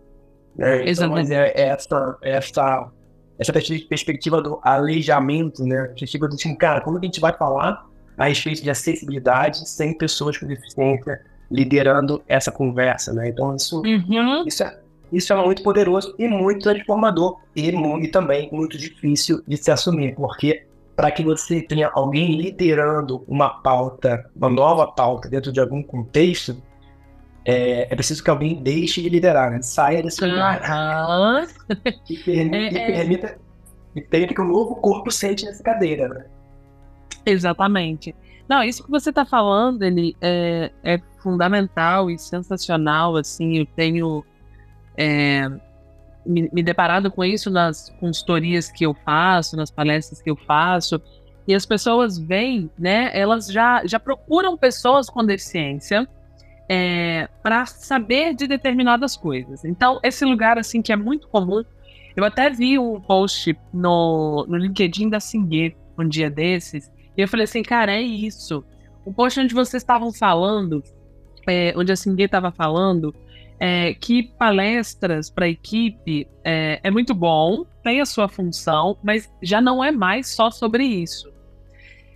Né? 0.57 0.77
Então, 0.83 0.89
Exatamente. 0.89 1.35
É, 1.35 1.69
essa, 1.69 2.19
essa 2.23 2.93
essa 3.39 3.53
perspectiva 3.53 4.41
do 4.41 4.61
aleijamento, 4.63 5.65
né? 5.65 5.81
A 5.81 5.89
perspectiva 5.89 6.29
do 6.29 6.37
tipo, 6.37 6.57
cara, 6.57 6.81
como 6.81 6.99
a 6.99 7.01
gente 7.01 7.21
vai 7.21 7.33
falar 7.37 7.85
a 8.17 8.27
respeito 8.27 8.63
de 8.63 8.71
acessibilidade 8.71 9.69
sem 9.69 9.97
pessoas 9.97 10.39
com 10.39 10.47
deficiência 10.47 11.21
liderando 11.51 12.23
essa 12.29 12.53
conversa, 12.53 13.13
né? 13.13 13.29
Então 13.29 13.55
isso, 13.57 13.83
uhum. 13.83 14.47
isso, 14.47 14.63
é, 14.63 14.79
isso 15.13 15.33
é 15.33 15.45
muito 15.45 15.63
poderoso 15.63 16.15
e 16.19 16.29
muito 16.29 16.63
transformador 16.63 17.41
e, 17.55 17.69
e 17.69 18.09
também 18.09 18.49
muito 18.53 18.79
difícil 18.79 19.43
de 19.47 19.57
se 19.57 19.71
assumir, 19.71 20.15
porque 20.15 20.65
para 20.97 21.11
que 21.11 21.23
você 21.23 21.61
tenha 21.61 21.91
alguém 21.93 22.37
liderando 22.37 23.25
uma 23.27 23.49
pauta, 23.63 24.31
uma 24.35 24.49
nova 24.49 24.87
pauta 24.87 25.29
dentro 25.29 25.53
de 25.53 25.61
algum 25.61 25.83
contexto, 25.83 26.57
é, 27.45 27.93
é 27.93 27.95
preciso 27.95 28.23
que 28.23 28.31
alguém 28.31 28.63
deixe 28.63 29.03
de 29.03 29.09
liderar, 29.09 29.51
né? 29.51 29.61
Saia 29.63 30.03
desse 30.03 30.25
lugar. 30.25 30.63
Uhum. 31.67 31.93
Que, 32.05 32.17
permita, 32.19 32.57
é, 32.57 32.71
que 32.71 32.79
é. 32.79 32.93
permita 32.93 33.39
que 33.95 34.01
permita 34.03 34.35
que 34.35 34.41
o 34.41 34.45
novo 34.45 34.77
corpo 34.77 35.11
sente 35.11 35.45
nessa 35.45 35.63
cadeira, 35.63 36.09
né? 36.09 36.25
Exatamente. 37.25 38.15
Não, 38.49 38.63
isso 38.63 38.85
que 38.85 38.91
você 38.91 39.11
está 39.11 39.25
falando, 39.25 39.83
ele 39.83 40.17
é, 40.21 40.71
é, 40.83 41.01
fundamental 41.19 42.11
e 42.11 42.19
sensacional, 42.19 43.17
assim, 43.17 43.59
eu 43.59 43.67
tenho 43.67 44.25
é, 44.97 45.49
me, 46.27 46.49
me, 46.53 46.63
deparado 46.63 47.11
com 47.11 47.25
isso 47.25 47.51
nas 47.51 47.91
consultorias 48.01 48.71
que 48.71 48.85
eu 48.85 48.95
faço, 49.05 49.57
nas 49.57 49.71
palestras 49.71 50.21
que 50.21 50.31
eu 50.31 50.37
faço, 50.37 51.01
e 51.47 51.55
as 51.55 51.67
pessoas 51.67 52.19
vêm, 52.19 52.71
né, 52.79 53.11
elas 53.13 53.47
já, 53.49 53.85
já 53.85 54.01
procuram 54.01 54.57
pessoas 54.57 55.11
com 55.11 55.25
deficiência, 55.25 56.09
é, 56.69 57.29
para 57.43 57.67
saber 57.67 58.35
de 58.35 58.47
determinadas 58.47 59.17
coisas. 59.17 59.65
Então, 59.65 60.01
esse 60.03 60.25
lugar 60.25 60.59
assim 60.59 60.81
que 60.81 60.93
é 60.93 60.97
muito 60.97 61.29
comum, 61.29 61.63
eu 62.17 62.25
até 62.25 62.49
vi 62.49 62.79
um 62.79 63.01
post 63.01 63.57
no, 63.73 64.47
no 64.49 64.57
LinkedIn 64.57 65.09
da 65.11 65.21
Singue 65.21 65.77
um 65.99 66.09
dia 66.09 66.31
desses, 66.31 66.91
e 67.17 67.23
eu 67.23 67.29
falei 67.29 67.45
assim, 67.45 67.63
cara, 67.63 67.93
é 67.93 68.03
isso. 68.03 68.65
Um 69.07 69.13
post 69.13 69.39
onde 69.39 69.55
vocês 69.55 69.83
estavam 69.83 70.13
falando, 70.13 70.83
é, 71.47 71.73
onde 71.77 71.93
a 71.93 71.97
Singue 71.97 72.25
estava 72.25 72.51
falando, 72.51 73.15
é, 73.59 73.95
que 73.95 74.23
palestras 74.23 75.31
para 75.31 75.47
a 75.47 75.49
equipe 75.49 76.27
é, 76.43 76.81
é, 76.83 76.91
muito 76.91 77.15
bom, 77.15 77.65
tem 77.83 78.01
a 78.01 78.07
sua 78.07 78.29
função, 78.29 78.97
mas 79.03 79.31
já 79.43 79.61
não 79.61 79.83
é 79.83 79.91
mais 79.91 80.29
só 80.29 80.51
sobre 80.51 80.85
isso. 80.85 81.33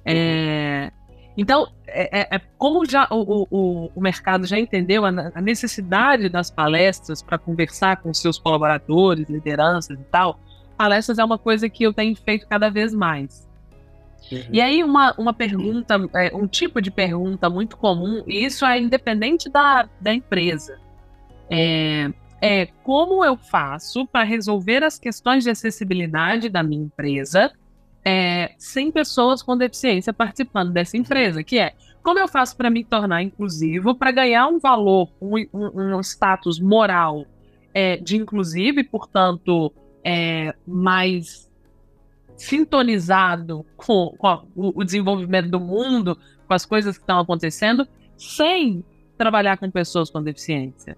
É, 0.05 0.91
então, 1.37 1.69
é, 1.87 2.21
é, 2.21 2.37
é, 2.37 2.41
como 2.57 2.85
já 2.85 3.07
o, 3.11 3.47
o, 3.51 3.91
o, 3.95 4.01
mercado 4.01 4.47
já 4.47 4.59
entendeu 4.59 5.05
a, 5.05 5.11
a 5.35 5.41
necessidade 5.41 6.29
das 6.29 6.51
palestras 6.51 7.23
para 7.23 7.39
conversar 7.39 7.99
com 7.99 8.13
seus 8.13 8.39
colaboradores, 8.39 9.29
lideranças 9.29 9.99
e 9.99 10.05
tal, 10.05 10.41
palestras 10.77 11.19
é 11.19 11.25
uma 11.25 11.39
coisa 11.39 11.69
que 11.69 11.85
eu 11.85 11.93
tenho 11.93 12.17
feito 12.17 12.47
cada 12.49 12.69
vez 12.71 12.93
mais. 12.93 13.49
Uhum. 14.33 14.43
E 14.53 14.61
aí, 14.61 14.83
uma, 14.83 15.15
uma 15.17 15.33
pergunta, 15.33 15.95
é, 16.15 16.35
um 16.35 16.47
tipo 16.47 16.83
de 16.83 16.91
pergunta 16.91 17.49
muito 17.49 17.77
comum, 17.77 18.23
e 18.27 18.45
isso 18.45 18.65
é 18.67 18.81
independente 18.81 19.49
da, 19.49 19.89
da 20.01 20.13
empresa, 20.13 20.79
é, 21.51 22.11
é 22.41 22.67
como 22.83 23.25
eu 23.25 23.37
faço 23.37 24.07
para 24.07 24.25
resolver 24.25 24.83
as 24.85 24.99
questões 24.99 25.45
de 25.45 25.51
acessibilidade 25.51 26.49
da 26.49 26.63
minha 26.63 26.85
empresa 26.85 27.53
é, 28.05 28.55
100 28.59 28.93
pessoas 28.93 29.43
com 29.43 29.57
deficiência 29.57 30.13
participando 30.13 30.73
dessa 30.73 30.97
empresa, 30.97 31.43
que 31.43 31.59
é 31.59 31.75
como 32.03 32.19
eu 32.19 32.29
faço 32.29 32.57
para 32.57 32.71
me 32.71 32.85
tornar 32.85 33.23
inclusivo, 33.23 33.95
para 33.95 34.11
ganhar 34.11 34.47
um 34.49 34.59
valor, 34.59 35.11
um, 35.21 35.35
um, 35.53 35.97
um 35.97 36.01
status 36.01 36.59
moral 36.59 37.27
é, 37.75 37.97
de 37.99 38.17
inclusivo 38.17 38.81
e, 38.81 38.85
portanto, 38.85 39.73
é, 40.03 40.55
mais 40.67 41.51
sintonizado 42.35 43.67
com, 43.77 44.15
com 44.17 44.27
a, 44.27 44.43
o, 44.55 44.81
o 44.81 44.85
desenvolvimento 44.85 45.51
do 45.51 45.61
mundo, 45.61 46.17
com 46.47 46.55
as 46.55 46.65
coisas 46.65 46.97
que 46.97 47.03
estão 47.03 47.19
acontecendo, 47.19 47.87
sem 48.17 48.83
trabalhar 49.19 49.59
com 49.59 49.71
pessoas 49.71 50.09
com 50.09 50.23
deficiência. 50.23 50.97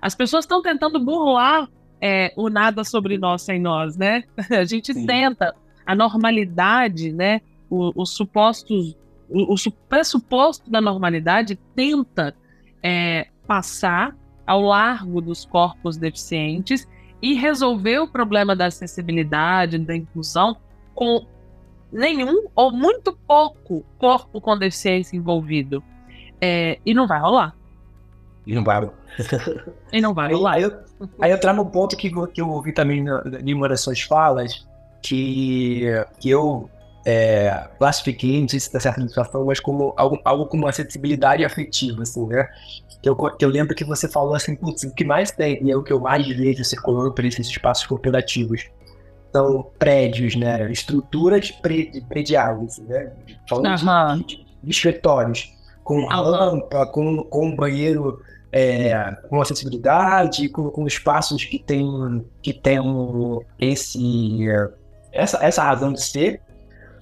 As 0.00 0.14
pessoas 0.14 0.44
estão 0.44 0.62
tentando 0.62 0.98
burlar 0.98 1.68
é, 2.00 2.32
o 2.36 2.48
nada 2.48 2.82
sobre 2.84 3.18
nós 3.18 3.42
sem 3.42 3.60
nós, 3.60 3.96
né? 3.96 4.24
A 4.50 4.64
gente 4.64 4.94
Sim. 4.94 5.06
tenta 5.06 5.54
a 5.86 5.94
normalidade, 5.94 7.12
né, 7.12 7.40
os 7.68 8.10
supostos, 8.10 8.96
o, 9.28 9.54
o 9.54 9.72
pressuposto 9.88 10.70
da 10.70 10.80
normalidade 10.80 11.58
tenta 11.74 12.34
é, 12.82 13.26
passar 13.46 14.16
ao 14.46 14.62
largo 14.62 15.20
dos 15.20 15.44
corpos 15.44 15.96
deficientes 15.96 16.88
e 17.22 17.34
resolver 17.34 17.98
o 17.98 18.08
problema 18.08 18.54
da 18.54 18.66
acessibilidade, 18.66 19.78
da 19.78 19.96
inclusão, 19.96 20.56
com 20.94 21.26
nenhum 21.92 22.46
ou 22.54 22.72
muito 22.72 23.12
pouco 23.26 23.84
corpo 23.98 24.40
com 24.40 24.56
deficiência 24.56 25.16
envolvido. 25.16 25.82
É, 26.40 26.78
e 26.86 26.94
não 26.94 27.06
vai 27.06 27.20
rolar. 27.20 27.54
E 28.46 28.54
não 28.54 28.64
vai. 28.64 28.88
e 29.92 30.00
não 30.00 30.14
vai 30.14 30.32
aí, 30.32 30.62
eu, 30.62 30.72
aí 31.20 31.36
trago 31.36 31.62
um 31.62 31.66
ponto 31.66 31.96
que, 31.96 32.10
que 32.10 32.40
eu 32.40 32.48
ouvi 32.48 32.72
também 32.72 33.04
em 33.44 33.54
uma 33.54 33.68
das 33.68 33.80
suas 33.80 34.00
falas, 34.00 34.66
que, 35.02 35.84
que 36.18 36.30
eu 36.30 36.68
é, 37.04 37.68
classifiquei, 37.78 38.40
não 38.40 38.48
sei 38.48 38.60
se 38.60 38.66
está 38.66 38.80
certa 38.80 39.02
a 39.02 39.08
situação, 39.08 39.44
mas 39.44 39.60
como 39.60 39.94
algo, 39.96 40.20
algo 40.24 40.46
como 40.46 40.66
acessibilidade 40.66 41.44
afetiva, 41.44 42.02
assim, 42.02 42.26
né? 42.26 42.48
Que 43.02 43.08
eu, 43.08 43.16
que 43.16 43.44
eu 43.44 43.48
lembro 43.48 43.74
que 43.74 43.84
você 43.84 44.06
falou 44.08 44.34
assim, 44.34 44.54
putz, 44.54 44.82
o 44.82 44.94
que 44.94 45.04
mais 45.04 45.30
tem, 45.30 45.62
e 45.64 45.70
é 45.70 45.76
o 45.76 45.82
que 45.82 45.92
eu 45.92 46.00
mais 46.00 46.26
vejo 46.26 46.62
circulando 46.64 47.12
por 47.12 47.24
esses 47.24 47.48
espaços 47.48 47.86
cooperativos, 47.86 48.68
são 49.32 49.70
prédios, 49.78 50.36
né? 50.36 50.70
Estruturas 50.70 51.50
pre, 51.50 52.02
prediais, 52.08 52.78
né? 52.78 53.12
Falando 53.48 53.80
uhum. 53.82 54.18
de, 54.18 54.44
de, 54.62 54.70
escritórios, 54.70 55.52
com 55.90 56.06
rampa, 56.06 56.86
com, 56.86 57.24
com 57.24 57.46
um 57.48 57.56
banheiro 57.56 58.22
é, 58.52 59.10
com 59.28 59.40
acessibilidade, 59.40 60.48
com, 60.48 60.70
com 60.70 60.86
espaços 60.86 61.44
que 61.44 61.58
tem, 61.58 62.24
que 62.40 62.52
tem 62.52 62.78
esse 63.58 64.46
essa, 65.12 65.44
essa 65.44 65.64
razão 65.64 65.92
de 65.92 66.00
ser, 66.00 66.40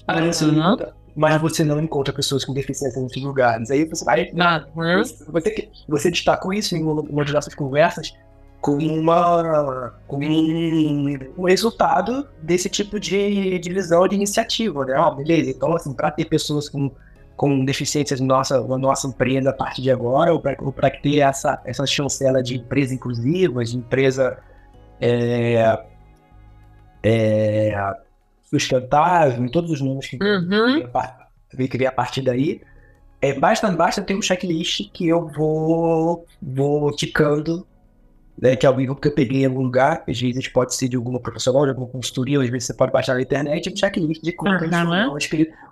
uhum. 0.09 0.77
mas 1.15 1.39
você 1.39 1.63
não 1.63 1.79
encontra 1.79 2.15
pessoas 2.15 2.47
com 2.47 2.55
deficiência 2.55 3.03
nesses 3.03 3.23
lugares. 3.23 3.71
Aí 3.71 3.85
você 3.85 4.07
vai. 4.07 4.31
Uhum. 4.75 5.05
Você, 5.33 5.69
você 5.87 6.11
destacou 6.11 6.55
isso 6.55 6.75
em 6.75 6.83
uma 6.83 7.25
das 7.25 7.35
nossas 7.35 7.55
conversas 7.55 8.15
como 8.63 8.81
uma 8.81 9.93
como 10.07 10.27
um, 10.27 11.45
resultado 11.45 12.27
desse 12.43 12.71
tipo 12.71 12.99
de 12.99 13.59
divisão 13.59 14.09
de 14.09 14.17
iniciativa, 14.17 14.87
né? 14.87 14.95
Ah, 14.97 15.11
beleza, 15.11 15.51
então 15.51 15.77
assim, 15.77 15.93
para 15.93 16.11
ter 16.11 16.25
pessoas 16.25 16.71
com, 16.71 16.91
com 17.39 17.65
deficiências 17.65 18.21
na 18.21 18.27
nossa, 18.27 18.61
na 18.67 18.77
nossa 18.77 19.07
empresa 19.07 19.51
a 19.51 19.53
partir 19.53 19.81
de 19.81 19.93
agora, 19.93 20.35
ou 20.35 20.43
para 20.73 20.91
ter 20.91 21.21
essa, 21.21 21.63
essa 21.65 21.87
chancela 21.87 22.43
de 22.43 22.57
empresa 22.57 22.93
inclusiva, 22.93 23.65
de 23.65 23.77
empresa 23.77 24.39
é, 25.01 25.79
é, 27.01 27.95
sustentável, 28.43 29.45
em 29.45 29.49
todos 29.49 29.71
os 29.71 29.81
nomes 29.81 30.09
que 30.09 30.19
uhum. 30.21 30.79
eu 31.57 31.69
criei 31.69 31.87
a 31.87 31.93
partir 31.93 32.23
daí. 32.23 32.61
É, 33.23 33.33
basta, 33.33 33.71
basta 33.71 34.03
ter 34.03 34.17
um 34.17 34.23
checklist 34.23 34.91
que 34.93 35.07
eu 35.07 35.29
vou, 35.29 36.27
vou 36.43 36.91
ticando, 36.97 37.65
né, 38.37 38.57
que 38.57 38.67
é 38.67 38.69
algo 38.69 38.97
que 38.97 39.09
eu 39.09 39.15
peguei 39.15 39.43
em 39.43 39.47
algum 39.47 39.63
lugar, 39.63 40.03
às 40.09 40.21
vezes 40.21 40.49
pode 40.49 40.75
ser 40.75 40.89
de 40.89 40.97
alguma 40.97 41.21
profissional, 41.21 41.65
de 41.65 41.71
alguma 41.71 41.89
consultoria, 41.89 42.41
às 42.41 42.49
vezes 42.49 42.67
você 42.67 42.75
pode 42.75 42.91
baixar 42.91 43.15
na 43.15 43.23
internet, 43.23 43.73
um 43.73 43.77
checklist 43.77 44.23
de 44.23 44.33
como 44.33 44.51
uhum. 44.53 45.17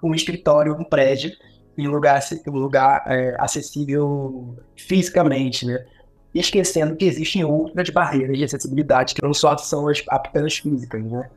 um, 0.03 0.15
escritório, 0.15 0.75
um 0.75 0.85
prédio, 0.85 1.33
em 1.77 1.87
lugar, 1.87 2.21
lugar 2.47 3.05
é, 3.07 3.37
acessível 3.39 4.57
fisicamente, 4.77 5.67
né? 5.67 5.85
Esquecendo 6.35 6.97
que 6.97 7.05
existem 7.05 7.45
outras 7.45 7.91
barreiras 7.91 8.37
de 8.37 8.45
acessibilidade 8.45 9.15
que 9.15 9.23
não 9.23 9.33
só 9.33 9.57
são 9.59 9.89
as 9.89 10.03
apenas 10.09 10.59
físicas, 10.59 11.03
né? 11.05 11.31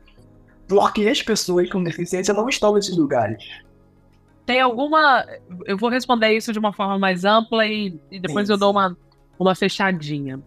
Porque 0.68 1.08
as 1.08 1.22
pessoas 1.22 1.68
com 1.70 1.82
deficiência 1.82 2.32
não 2.32 2.48
estão 2.48 2.74
nesses 2.74 2.96
lugares. 2.96 3.44
Tem 4.46 4.60
alguma. 4.60 5.26
Eu 5.66 5.76
vou 5.76 5.90
responder 5.90 6.32
isso 6.32 6.52
de 6.52 6.58
uma 6.58 6.72
forma 6.72 6.98
mais 6.98 7.24
ampla 7.24 7.66
e, 7.66 7.98
e 8.10 8.18
depois 8.18 8.46
sim, 8.46 8.52
eu 8.52 8.58
dou 8.58 8.70
uma, 8.70 8.96
uma 9.38 9.54
fechadinha. 9.54 10.40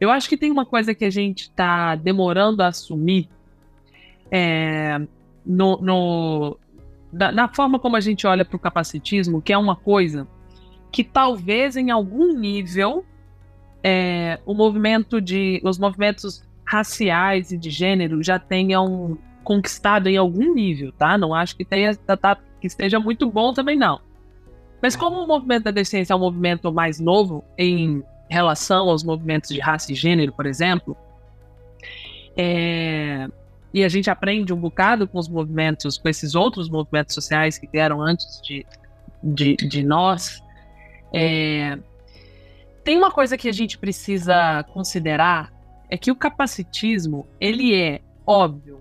Eu 0.00 0.10
acho 0.10 0.28
que 0.28 0.36
tem 0.36 0.50
uma 0.50 0.66
coisa 0.66 0.94
que 0.94 1.04
a 1.04 1.10
gente 1.10 1.42
está 1.42 1.94
demorando 1.94 2.62
a 2.62 2.68
assumir 2.68 3.28
é, 4.30 5.00
no, 5.44 5.76
no, 5.80 6.58
da, 7.12 7.30
na 7.30 7.48
forma 7.48 7.78
como 7.78 7.96
a 7.96 8.00
gente 8.00 8.26
olha 8.26 8.44
para 8.44 8.56
o 8.56 8.58
capacitismo, 8.58 9.42
que 9.42 9.52
é 9.52 9.58
uma 9.58 9.76
coisa 9.76 10.26
que 10.90 11.04
talvez 11.04 11.76
em 11.76 11.90
algum 11.90 12.32
nível 12.32 13.04
é, 13.82 14.38
o 14.46 14.54
movimento 14.54 15.20
de 15.20 15.60
os 15.64 15.78
movimentos 15.78 16.44
raciais 16.64 17.50
e 17.50 17.58
de 17.58 17.70
gênero 17.70 18.22
já 18.22 18.38
tenham 18.38 19.18
conquistado 19.42 20.06
em 20.06 20.16
algum 20.16 20.54
nível, 20.54 20.92
tá? 20.92 21.18
Não 21.18 21.34
acho 21.34 21.56
que 21.56 21.64
tenha 21.64 21.94
tá, 21.96 22.16
tá, 22.16 22.38
que 22.60 22.66
esteja 22.66 23.00
muito 23.00 23.28
bom 23.30 23.52
também 23.52 23.76
não. 23.76 24.00
Mas 24.80 24.96
como 24.96 25.22
o 25.22 25.26
movimento 25.26 25.64
da 25.64 25.70
deficiência 25.70 26.12
é 26.12 26.16
um 26.16 26.20
movimento 26.20 26.72
mais 26.72 26.98
novo 26.98 27.44
em 27.58 28.02
relação 28.28 28.88
aos 28.88 29.04
movimentos 29.04 29.50
de 29.50 29.60
raça 29.60 29.92
e 29.92 29.94
gênero, 29.94 30.32
por 30.32 30.46
exemplo, 30.46 30.96
é, 32.36 33.28
e 33.72 33.84
a 33.84 33.88
gente 33.88 34.10
aprende 34.10 34.52
um 34.52 34.56
bocado 34.56 35.08
com 35.08 35.18
os 35.18 35.28
movimentos, 35.28 35.96
com 35.96 36.08
esses 36.08 36.34
outros 36.34 36.68
movimentos 36.68 37.14
sociais 37.14 37.58
que 37.58 37.66
vieram 37.66 38.02
antes 38.02 38.40
de, 38.42 38.66
de, 39.22 39.56
de 39.56 39.82
nós. 39.82 40.42
É, 41.12 41.78
tem 42.84 42.96
uma 42.96 43.10
coisa 43.10 43.36
que 43.36 43.48
a 43.48 43.52
gente 43.52 43.78
precisa 43.78 44.62
considerar 44.72 45.52
é 45.88 45.96
que 45.96 46.10
o 46.10 46.16
capacitismo 46.16 47.26
ele 47.38 47.74
é 47.74 48.00
óbvio 48.26 48.80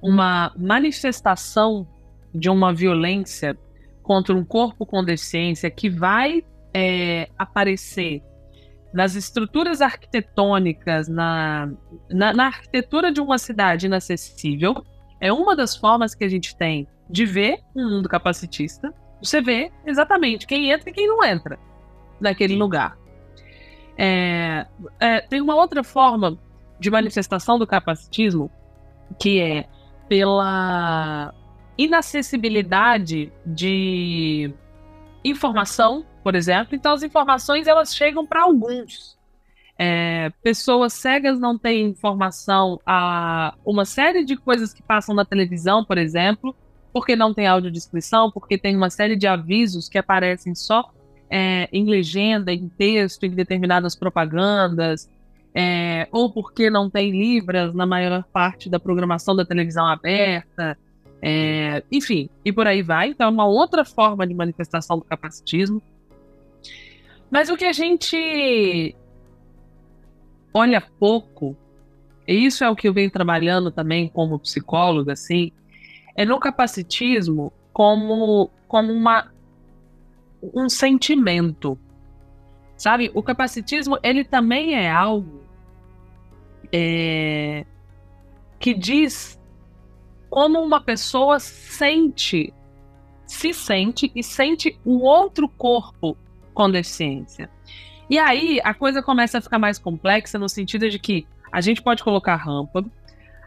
uma 0.00 0.52
manifestação 0.56 1.86
de 2.34 2.50
uma 2.50 2.74
violência 2.74 3.56
contra 4.02 4.34
um 4.34 4.44
corpo 4.44 4.84
com 4.84 5.04
deficiência 5.04 5.70
que 5.70 5.88
vai 5.88 6.44
é, 6.74 7.28
aparecer 7.38 8.22
nas 8.92 9.14
estruturas 9.14 9.80
arquitetônicas, 9.80 11.08
na, 11.08 11.70
na, 12.10 12.32
na, 12.32 12.46
arquitetura 12.46 13.10
de 13.10 13.20
uma 13.20 13.38
cidade 13.38 13.86
inacessível, 13.86 14.84
é 15.20 15.32
uma 15.32 15.56
das 15.56 15.76
formas 15.76 16.14
que 16.14 16.24
a 16.24 16.28
gente 16.28 16.56
tem 16.56 16.86
de 17.08 17.24
ver 17.24 17.60
um 17.74 17.88
mundo 17.88 18.08
capacitista. 18.08 18.92
Você 19.22 19.40
vê 19.40 19.72
exatamente 19.86 20.46
quem 20.46 20.70
entra 20.70 20.90
e 20.90 20.92
quem 20.92 21.06
não 21.06 21.24
entra 21.24 21.58
naquele 22.20 22.56
lugar. 22.56 22.98
É, 23.96 24.66
é, 24.98 25.20
tem 25.20 25.40
uma 25.40 25.54
outra 25.54 25.84
forma 25.84 26.38
de 26.80 26.90
manifestação 26.90 27.58
do 27.58 27.66
capacitismo 27.66 28.50
que 29.18 29.40
é 29.40 29.66
pela 30.08 31.32
inacessibilidade 31.76 33.32
de 33.46 34.52
informação 35.24 36.04
por 36.22 36.34
exemplo. 36.34 36.74
Então 36.74 36.92
as 36.92 37.02
informações 37.02 37.66
elas 37.66 37.94
chegam 37.94 38.26
para 38.26 38.42
alguns. 38.42 39.18
É, 39.78 40.30
pessoas 40.42 40.92
cegas 40.92 41.40
não 41.40 41.58
têm 41.58 41.86
informação 41.86 42.78
a 42.86 43.54
uma 43.64 43.84
série 43.84 44.24
de 44.24 44.36
coisas 44.36 44.72
que 44.72 44.82
passam 44.82 45.14
na 45.14 45.24
televisão, 45.24 45.84
por 45.84 45.98
exemplo, 45.98 46.54
porque 46.92 47.16
não 47.16 47.32
tem 47.32 47.46
audiodescrição, 47.46 48.30
porque 48.30 48.58
tem 48.58 48.76
uma 48.76 48.90
série 48.90 49.16
de 49.16 49.26
avisos 49.26 49.88
que 49.88 49.98
aparecem 49.98 50.54
só 50.54 50.92
é, 51.30 51.68
em 51.72 51.86
legenda, 51.86 52.52
em 52.52 52.68
texto, 52.68 53.24
em 53.24 53.30
determinadas 53.30 53.96
propagandas, 53.96 55.10
é, 55.54 56.06
ou 56.12 56.30
porque 56.30 56.68
não 56.68 56.90
tem 56.90 57.10
libras 57.10 57.74
na 57.74 57.86
maior 57.86 58.22
parte 58.24 58.68
da 58.68 58.78
programação 58.78 59.34
da 59.34 59.44
televisão 59.44 59.86
aberta, 59.86 60.76
é, 61.22 61.82
enfim, 61.90 62.28
e 62.44 62.52
por 62.52 62.66
aí 62.66 62.82
vai. 62.82 63.08
Então, 63.08 63.28
é 63.28 63.30
uma 63.30 63.46
outra 63.46 63.84
forma 63.84 64.26
de 64.26 64.34
manifestação 64.34 64.98
do 64.98 65.04
capacitismo. 65.04 65.82
Mas 67.32 67.48
o 67.48 67.56
que 67.56 67.64
a 67.64 67.72
gente 67.72 68.94
olha 70.52 70.82
pouco, 70.82 71.56
e 72.28 72.44
isso 72.44 72.62
é 72.62 72.68
o 72.68 72.76
que 72.76 72.86
eu 72.86 72.92
venho 72.92 73.10
trabalhando 73.10 73.70
também 73.70 74.06
como 74.06 74.38
psicóloga, 74.38 75.14
assim, 75.14 75.50
é 76.14 76.26
no 76.26 76.38
capacitismo 76.38 77.50
como, 77.72 78.50
como 78.68 78.92
uma, 78.92 79.32
um 80.42 80.68
sentimento. 80.68 81.78
Sabe? 82.76 83.10
O 83.14 83.22
capacitismo, 83.22 83.98
ele 84.02 84.24
também 84.24 84.74
é 84.74 84.90
algo 84.90 85.40
é, 86.70 87.64
que 88.58 88.74
diz 88.74 89.40
como 90.28 90.60
uma 90.60 90.82
pessoa 90.82 91.40
sente, 91.40 92.52
se 93.26 93.54
sente 93.54 94.12
e 94.14 94.22
sente 94.22 94.78
o 94.84 94.98
outro 94.98 95.48
corpo 95.48 96.14
com 96.52 96.70
deficiência. 96.70 97.48
E 98.08 98.18
aí 98.18 98.60
a 98.62 98.74
coisa 98.74 99.02
começa 99.02 99.38
a 99.38 99.40
ficar 99.40 99.58
mais 99.58 99.78
complexa 99.78 100.38
no 100.38 100.48
sentido 100.48 100.88
de 100.88 100.98
que 100.98 101.26
a 101.50 101.60
gente 101.60 101.82
pode 101.82 102.02
colocar 102.02 102.36
rampa, 102.36 102.84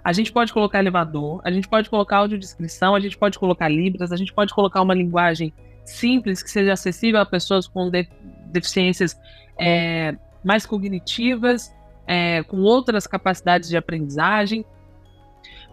a 0.04 0.13
gente 0.13 0.32
pode 0.32 0.54
colocar 0.54 0.80
elevador, 0.80 1.41
a 1.44 1.52
gente 1.52 1.68
pode 1.68 1.89
colocar 1.89 2.18
audiodescrição, 2.18 2.94
a 2.94 3.00
gente 3.00 3.18
pode 3.18 3.39
colocar 3.39 3.68
libras, 3.68 4.12
a 4.12 4.15
gente 4.15 4.32
pode 4.32 4.54
colocar 4.54 4.82
uma 4.82 4.94
linguagem 4.94 5.52
simples 5.84 6.44
que 6.44 6.50
seja 6.50 6.74
acessível 6.74 7.20
a 7.20 7.26
pessoas 7.26 7.68
com 7.68 7.89
de 7.89 8.08
deficiências 8.52 9.20
é, 9.58 10.15
mais 10.44 10.65
cognitivas, 10.65 11.74
é, 12.08 12.44
com 12.44 12.58
outras 12.58 13.08
capacidades 13.08 13.68
de 13.68 13.78
aprendizagem. 13.78 14.63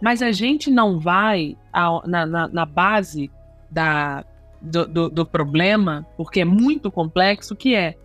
Mas 0.01 0.21
a 0.21 0.31
gente 0.31 0.69
não 0.71 0.99
vai 0.99 1.55
a, 1.71 2.01
na, 2.05 2.25
na, 2.25 2.47
na 2.47 2.65
base 2.65 3.31
da, 3.69 4.25
do, 4.63 4.87
do, 4.87 5.09
do 5.09 5.25
problema, 5.25 6.07
porque 6.15 6.39
é 6.39 6.45
muito 6.45 6.89
complexo, 6.89 7.55
que 7.55 7.75
é 7.75 7.95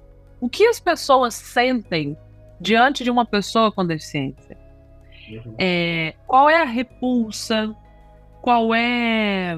o 0.40 0.48
que 0.48 0.66
as 0.66 0.80
pessoas 0.80 1.34
sentem 1.34 2.16
diante 2.60 3.04
de 3.04 3.10
uma 3.10 3.24
pessoa 3.24 3.70
com 3.70 3.86
deficiência. 3.86 4.58
Uhum. 5.30 5.54
É, 5.56 6.14
qual 6.26 6.50
é 6.50 6.60
a 6.60 6.64
repulsa? 6.64 7.74
Qual 8.42 8.74
é 8.74 9.56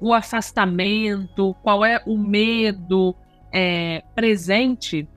o 0.00 0.14
afastamento? 0.14 1.56
Qual 1.62 1.84
é 1.84 2.00
o 2.06 2.16
medo 2.16 3.14
é, 3.52 4.02
presente 4.14 5.08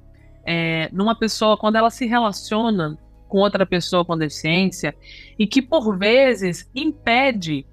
é, 0.46 0.90
numa 0.92 1.16
pessoa 1.16 1.58
quando 1.58 1.76
ela 1.76 1.92
se 1.92 2.08
relaciona 2.08 2.98
com 3.28 3.38
outra 3.38 3.66
pessoa 3.66 4.04
com 4.04 4.18
deficiência 4.18 4.96
e 5.38 5.46
que 5.46 5.62
por 5.62 5.96
vezes 5.98 6.68
impede 6.74 7.66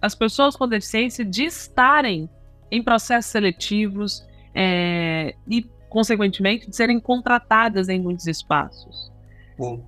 as 0.00 0.14
pessoas 0.14 0.56
com 0.56 0.66
deficiência 0.66 1.24
de 1.24 1.44
estarem 1.44 2.28
em 2.70 2.82
processos 2.82 3.30
seletivos 3.30 4.26
é, 4.54 5.34
e, 5.48 5.62
consequentemente, 5.88 6.68
de 6.68 6.76
serem 6.76 7.00
contratadas 7.00 7.88
em 7.88 8.00
muitos 8.00 8.26
espaços. 8.26 9.12
Bom. 9.58 9.84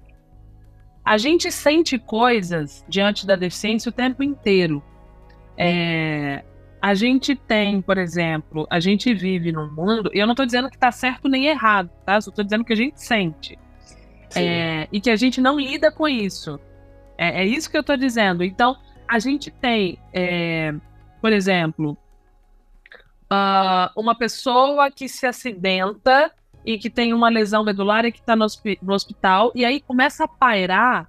A 1.05 1.19
gente 1.19 1.53
sente 1.53 1.99
coisas 1.99 2.85
diante 2.89 3.27
da 3.27 3.37
deficiência 3.37 3.91
o 3.91 3.93
tempo 3.93 4.23
inteiro. 4.23 4.83
É, 5.57 6.45
a 6.83 6.95
gente 6.95 7.35
tem, 7.35 7.81
por 7.81 7.97
exemplo, 7.97 8.67
a 8.71 8.81
gente 8.81 9.15
vive 9.15 9.53
num 9.53 9.71
mundo, 9.73 10.11
e 10.13 10.19
eu 10.19 10.27
não 10.27 10.33
estou 10.33 10.45
dizendo 10.45 10.69
que 10.69 10.77
está 10.77 10.91
certo 10.93 11.29
nem 11.29 11.47
errado, 11.47 11.91
tá? 12.05 12.21
Só 12.21 12.31
estou 12.31 12.45
dizendo 12.45 12.65
que 12.65 12.73
a 12.73 12.77
gente 12.77 13.01
sente. 13.01 13.59
É, 14.35 14.87
e 14.93 15.01
que 15.01 15.11
a 15.11 15.17
gente 15.17 15.41
não 15.41 15.59
lida 15.59 15.91
com 15.91 16.07
isso. 16.07 16.61
É, 17.17 17.43
é 17.43 17.47
isso 17.47 17.71
que 17.71 17.77
eu 17.77 17.81
estou 17.81 17.97
dizendo. 17.97 18.45
Então, 18.45 18.77
a 19.09 19.19
gente 19.19 19.51
tem, 19.51 19.99
é, 20.13 20.75
por 21.21 21.33
exemplo, 21.33 21.97
uh, 23.31 23.91
uma 24.01 24.15
pessoa 24.15 24.91
que 24.91 25.09
se 25.09 25.27
acidenta 25.27 26.33
e 26.65 26.79
que 26.79 26.91
tem 26.91 27.13
uma 27.13 27.29
lesão 27.29 27.65
medular 27.65 28.05
e 28.05 28.13
que 28.13 28.19
está 28.19 28.35
no, 28.35 28.47
no, 28.83 28.93
hospital, 28.93 29.53
e 29.55 29.65
aí 29.65 29.81
começa 29.81 30.25
a 30.25 30.29
pairar 30.29 31.09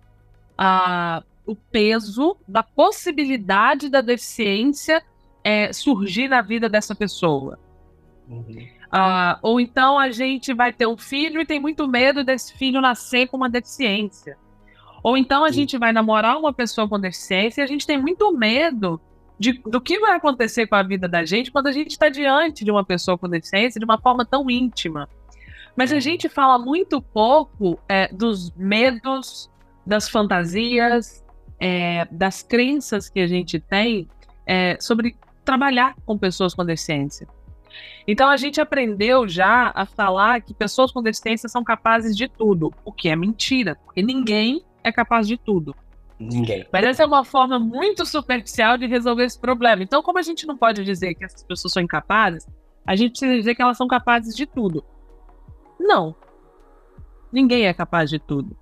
uh, 0.59 1.25
o 1.45 1.55
peso 1.55 2.37
da 2.47 2.61
possibilidade 2.61 3.89
da 3.89 4.01
deficiência 4.01 5.03
é, 5.43 5.71
surgir 5.73 6.27
na 6.27 6.41
vida 6.41 6.69
dessa 6.69 6.93
pessoa. 6.93 7.57
Uhum. 8.27 8.67
Uh, 8.87 9.39
ou 9.41 9.59
então 9.59 9.97
a 9.97 10.11
gente 10.11 10.53
vai 10.53 10.71
ter 10.71 10.87
um 10.87 10.97
filho 10.97 11.41
e 11.41 11.45
tem 11.45 11.59
muito 11.59 11.87
medo 11.87 12.23
desse 12.23 12.53
filho 12.53 12.79
nascer 12.79 13.27
com 13.27 13.37
uma 13.37 13.49
deficiência. 13.49 14.37
Ou 15.01 15.17
então 15.17 15.43
a 15.43 15.49
Sim. 15.49 15.55
gente 15.55 15.77
vai 15.77 15.91
namorar 15.91 16.37
uma 16.37 16.53
pessoa 16.53 16.87
com 16.87 16.99
deficiência 16.99 17.61
e 17.61 17.63
a 17.63 17.67
gente 17.67 17.87
tem 17.87 17.99
muito 17.99 18.31
medo 18.31 18.99
de, 19.39 19.53
do 19.65 19.79
que 19.79 19.99
vai 19.99 20.15
acontecer 20.15 20.67
com 20.67 20.75
a 20.75 20.83
vida 20.83 21.07
da 21.07 21.23
gente 21.23 21.51
quando 21.51 21.67
a 21.67 21.71
gente 21.71 21.91
está 21.91 22.09
diante 22.09 22.65
de 22.65 22.71
uma 22.71 22.83
pessoa 22.83 23.17
com 23.17 23.29
deficiência 23.29 23.79
de 23.79 23.85
uma 23.85 23.99
forma 23.99 24.25
tão 24.25 24.49
íntima. 24.49 25.07
Mas 25.75 25.93
a 25.93 25.99
gente 25.99 26.27
fala 26.27 26.57
muito 26.57 27.01
pouco 27.01 27.79
é, 27.87 28.11
dos 28.11 28.51
medos, 28.55 29.49
das 29.85 30.09
fantasias, 30.09 31.23
é, 31.59 32.07
das 32.11 32.41
crenças 32.41 33.09
que 33.09 33.19
a 33.19 33.27
gente 33.27 33.59
tem 33.59 34.07
é, 34.45 34.77
sobre 34.79 35.15
trabalhar 35.45 35.95
com 36.05 36.17
pessoas 36.17 36.53
com 36.53 36.65
deficiência. 36.65 37.27
Então 38.07 38.27
a 38.27 38.37
gente 38.37 38.59
aprendeu 38.59 39.27
já 39.27 39.71
a 39.75 39.85
falar 39.85 40.41
que 40.41 40.53
pessoas 40.53 40.91
com 40.91 41.03
deficiência 41.03 41.47
são 41.47 41.63
capazes 41.63 42.15
de 42.17 42.27
tudo, 42.27 42.73
o 42.83 42.91
que 42.91 43.09
é 43.09 43.15
mentira, 43.15 43.75
porque 43.85 44.01
ninguém 44.01 44.63
é 44.83 44.91
capaz 44.91 45.27
de 45.27 45.37
tudo. 45.37 45.75
Ninguém. 46.19 46.65
Mas 46.71 46.83
essa 46.83 47.03
é 47.03 47.05
uma 47.05 47.23
forma 47.23 47.59
muito 47.59 48.05
superficial 48.05 48.77
de 48.77 48.87
resolver 48.87 49.25
esse 49.25 49.39
problema. 49.39 49.83
Então, 49.83 50.01
como 50.01 50.17
a 50.17 50.23
gente 50.23 50.47
não 50.47 50.57
pode 50.57 50.83
dizer 50.83 51.13
que 51.13 51.23
essas 51.23 51.43
pessoas 51.43 51.73
são 51.73 51.83
incapazes, 51.83 52.47
a 52.85 52.95
gente 52.95 53.11
precisa 53.11 53.35
dizer 53.35 53.55
que 53.55 53.61
elas 53.61 53.77
são 53.77 53.87
capazes 53.87 54.35
de 54.35 54.45
tudo. 54.45 54.83
Não. 55.79 56.15
Ninguém 57.31 57.67
é 57.67 57.73
capaz 57.73 58.09
de 58.09 58.17
tudo. 58.17 58.57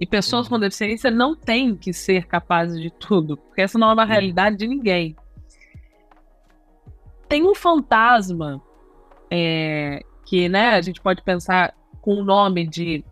E 0.00 0.06
pessoas 0.06 0.48
com 0.48 0.58
deficiência 0.58 1.10
não 1.10 1.34
têm 1.34 1.76
que 1.76 1.92
ser 1.92 2.26
capazes 2.26 2.80
de 2.80 2.90
tudo, 2.90 3.36
porque 3.36 3.62
essa 3.62 3.78
não 3.78 3.90
é 3.90 3.92
uma 3.94 4.04
realidade 4.04 4.56
de 4.56 4.66
ninguém. 4.66 5.16
Tem 7.28 7.44
um 7.44 7.54
fantasma 7.54 8.60
é, 9.30 10.02
que 10.24 10.48
né, 10.48 10.70
a 10.70 10.82
gente 10.82 11.00
pode 11.00 11.22
pensar 11.22 11.74
com 12.02 12.14
o 12.14 12.24
nome 12.24 12.66
de 12.66 13.04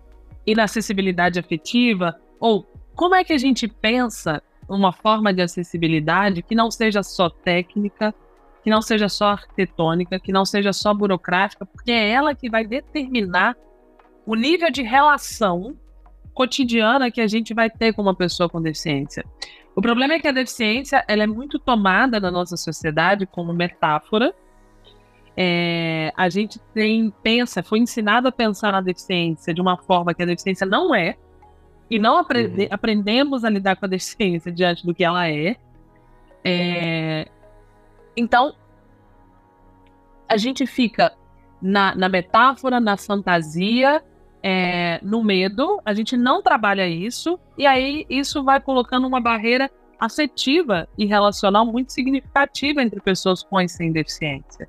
inacessibilidade 0.47 1.39
afetiva, 1.39 2.15
ou 2.39 2.67
como 2.95 3.15
é 3.15 3.25
que 3.25 3.33
a 3.33 3.39
gente 3.39 3.69
pensa 3.69 4.43
uma 4.69 4.93
forma 4.93 5.33
de 5.33 5.43
acessibilidade 5.43 6.43
que 6.43 6.55
não 6.55 6.71
seja 6.71 7.03
só 7.03 7.29
técnica, 7.29 8.15
que 8.63 8.71
não 8.71 8.81
seja 8.81 9.09
só 9.09 9.27
arquitetônica, 9.27 10.19
que 10.19 10.33
não 10.33 10.45
seja 10.45 10.73
só 10.73 10.95
burocrática, 10.95 11.67
porque 11.67 11.93
é 11.93 12.11
ela 12.11 12.35
que 12.35 12.49
vai 12.49 12.67
determinar 12.67 13.57
o 14.25 14.35
nível 14.35 14.71
de 14.71 14.83
relação 14.83 15.77
cotidiana 16.33 17.11
que 17.11 17.21
a 17.21 17.27
gente 17.27 17.53
vai 17.53 17.69
ter 17.69 17.93
com 17.93 18.03
uma 18.03 18.15
pessoa 18.15 18.49
com 18.49 18.61
deficiência. 18.61 19.25
O 19.77 19.83
problema 19.83 20.15
é 20.15 20.19
que 20.19 20.29
a 20.29 20.33
deficiência 20.33 21.05
ela 21.07 21.25
é 21.25 21.27
muito 21.27 21.59
tomada 21.59 22.19
na 22.19 22.31
nossa 22.31 22.57
sociedade 22.57 23.27
como 23.27 23.53
metáfora 23.53 24.35
é, 25.37 26.13
a 26.17 26.29
gente 26.29 26.61
tem 26.73 27.13
pensa, 27.23 27.63
foi 27.63 27.81
ensinado 27.81 28.29
a 28.29 28.33
pensar 28.33 28.73
na 28.73 28.81
deficiência 28.81 29.53
de 29.53 29.61
uma 29.61 29.77
forma 29.77 30.15
que 30.15 30.23
a 30.23 30.27
deficiência 30.27 30.67
não 30.67 30.95
é, 30.95 31.17
e 31.90 31.99
não 31.99 32.16
aprende, 32.18 32.62
uhum. 32.62 32.68
aprendemos 32.70 33.44
a 33.44 33.51
lidar 33.51 33.77
com 33.77 33.85
a 33.85 33.88
deficiência 33.88 34.51
diante 34.51 34.85
do 34.85 34.94
que 34.94 35.05
ela 35.05 35.29
é. 35.29 35.57
é 36.44 37.29
então, 38.16 38.55
a 40.29 40.37
gente 40.37 40.66
fica 40.66 41.12
na, 41.61 41.94
na 41.94 42.09
metáfora, 42.09 42.81
na 42.81 42.97
fantasia, 42.97 44.03
é, 44.42 45.01
no 45.03 45.25
medo, 45.25 45.81
a 45.85 45.94
gente 45.94 46.16
não 46.16 46.42
trabalha 46.42 46.87
isso, 46.87 47.38
e 47.57 47.66
aí 47.66 48.05
isso 48.09 48.44
vai 48.44 48.61
colocando 48.61 49.07
uma 49.07 49.20
barreira 49.20 49.70
afetiva 49.99 50.88
e 50.99 51.07
relacional 51.07 51.64
muito 51.64 51.92
significativa 51.92 52.83
entre 52.83 53.01
pessoas 53.01 53.42
com 53.42 53.61
e 53.61 53.68
sem 53.68 53.90
deficiência. 53.90 54.68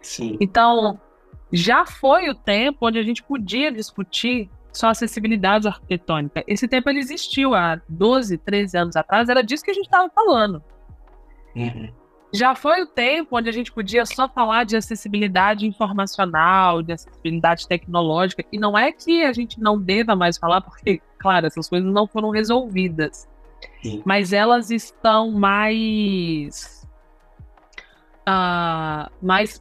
Sim. 0.00 0.36
Então, 0.40 1.00
já 1.52 1.84
foi 1.84 2.28
o 2.28 2.34
tempo 2.34 2.86
onde 2.86 2.98
a 2.98 3.02
gente 3.02 3.22
podia 3.22 3.72
discutir 3.72 4.48
só 4.72 4.88
acessibilidade 4.88 5.68
arquitetônica. 5.68 6.42
Esse 6.46 6.66
tempo 6.66 6.88
ele 6.88 6.98
existiu 6.98 7.54
há 7.54 7.80
12, 7.88 8.38
13 8.38 8.78
anos 8.78 8.96
atrás, 8.96 9.28
era 9.28 9.42
disso 9.42 9.64
que 9.64 9.70
a 9.70 9.74
gente 9.74 9.84
estava 9.84 10.10
falando. 10.10 10.62
Uhum. 11.54 11.92
Já 12.34 12.54
foi 12.54 12.82
o 12.82 12.86
tempo 12.86 13.36
onde 13.36 13.50
a 13.50 13.52
gente 13.52 13.70
podia 13.70 14.06
só 14.06 14.26
falar 14.26 14.64
de 14.64 14.74
acessibilidade 14.74 15.66
informacional, 15.66 16.82
de 16.82 16.92
acessibilidade 16.92 17.68
tecnológica, 17.68 18.42
e 18.50 18.58
não 18.58 18.76
é 18.76 18.90
que 18.90 19.22
a 19.22 19.32
gente 19.34 19.60
não 19.60 19.78
deva 19.78 20.16
mais 20.16 20.38
falar, 20.38 20.62
porque, 20.62 21.02
claro, 21.18 21.46
essas 21.46 21.68
coisas 21.68 21.92
não 21.92 22.06
foram 22.06 22.30
resolvidas. 22.30 23.28
Sim. 23.82 24.02
Mas 24.06 24.32
elas 24.32 24.70
estão 24.70 25.30
mais. 25.30 26.88
Uh, 28.26 29.10
mais 29.20 29.60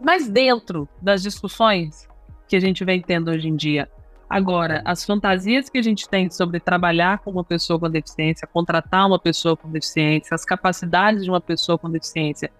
mais 0.00 0.28
dentro 0.28 0.88
das 1.02 1.22
discussões 1.22 2.08
que 2.46 2.56
a 2.56 2.60
gente 2.60 2.84
vem 2.84 3.00
tendo 3.02 3.30
hoje 3.30 3.48
em 3.48 3.56
dia. 3.56 3.90
Agora, 4.28 4.82
as 4.84 5.04
fantasias 5.04 5.70
que 5.70 5.78
a 5.78 5.82
gente 5.82 6.06
tem 6.06 6.28
sobre 6.28 6.60
trabalhar 6.60 7.20
com 7.20 7.30
uma 7.30 7.44
pessoa 7.44 7.80
com 7.80 7.88
deficiência, 7.88 8.46
contratar 8.46 9.06
uma 9.06 9.18
pessoa 9.18 9.56
com 9.56 9.70
deficiência, 9.70 10.34
as 10.34 10.44
capacidades 10.44 11.24
de 11.24 11.30
uma 11.30 11.40
pessoa 11.40 11.78
com 11.78 11.90
deficiência, 11.90 12.50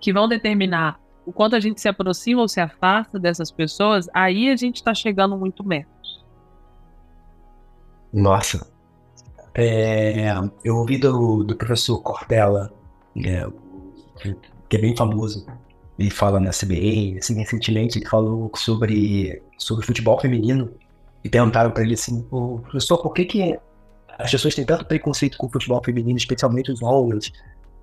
que 0.00 0.10
vão 0.12 0.26
determinar 0.26 0.98
o 1.26 1.32
quanto 1.32 1.54
a 1.54 1.60
gente 1.60 1.82
se 1.82 1.88
aproxima 1.88 2.40
ou 2.40 2.48
se 2.48 2.60
afasta 2.60 3.18
dessas 3.18 3.50
pessoas, 3.50 4.08
aí 4.14 4.48
a 4.48 4.56
gente 4.56 4.76
está 4.76 4.94
chegando 4.94 5.36
muito 5.36 5.62
menos. 5.62 6.24
Nossa. 8.10 8.66
É, 9.54 10.32
eu 10.64 10.76
ouvi 10.76 10.96
do, 10.96 11.44
do 11.44 11.54
professor 11.56 12.00
Cortella, 12.00 12.72
é, 13.22 13.46
que 14.66 14.76
é 14.76 14.80
bem 14.80 14.96
famoso, 14.96 15.46
ele 15.98 16.10
fala 16.10 16.40
na 16.40 16.50
CBN, 16.50 17.18
assim, 17.18 17.34
recentemente 17.34 17.98
ele 17.98 18.08
falou 18.08 18.50
sobre, 18.54 19.42
sobre 19.58 19.84
futebol 19.84 20.18
feminino 20.18 20.72
e 21.24 21.28
perguntaram 21.28 21.70
para 21.70 21.82
ele 21.82 21.94
assim, 21.94 22.22
professor, 22.22 22.98
por 22.98 23.12
que, 23.12 23.24
que 23.24 23.58
as 24.18 24.30
pessoas 24.30 24.54
têm 24.54 24.64
tanto 24.64 24.84
preconceito 24.84 25.36
com 25.38 25.46
o 25.46 25.50
futebol 25.50 25.82
feminino, 25.84 26.16
especialmente 26.16 26.70
os 26.70 26.82
homens? 26.82 27.32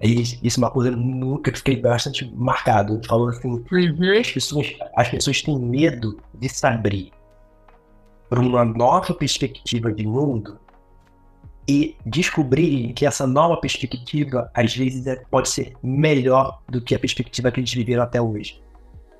Aí, 0.01 0.23
isso 0.43 0.59
é 0.59 0.63
uma 0.63 0.71
coisa 0.71 0.91
que 0.91 1.49
eu 1.49 1.55
fiquei 1.55 1.77
bastante 1.77 2.29
marcado. 2.35 2.95
Ele 2.95 3.07
falou 3.07 3.29
assim, 3.29 3.63
uhum. 3.71 4.19
as, 4.19 4.31
pessoas, 4.31 4.75
as 4.95 5.09
pessoas 5.09 5.41
têm 5.41 5.57
medo 5.57 6.19
de 6.33 6.49
se 6.49 6.65
abrir 6.65 7.11
para 8.29 8.39
uma 8.39 8.65
nova 8.65 9.13
perspectiva 9.13 9.91
de 9.91 10.05
mundo 10.05 10.59
e 11.67 11.95
descobrir 12.05 12.93
que 12.93 13.05
essa 13.05 13.25
nova 13.25 13.57
perspectiva, 13.57 14.51
às 14.53 14.75
vezes, 14.75 15.07
é, 15.07 15.15
pode 15.31 15.49
ser 15.49 15.73
melhor 15.81 16.59
do 16.69 16.81
que 16.81 16.93
a 16.93 16.99
perspectiva 16.99 17.51
que 17.51 17.61
gente 17.61 17.77
viveu 17.77 18.01
até 18.01 18.21
hoje. 18.21 18.61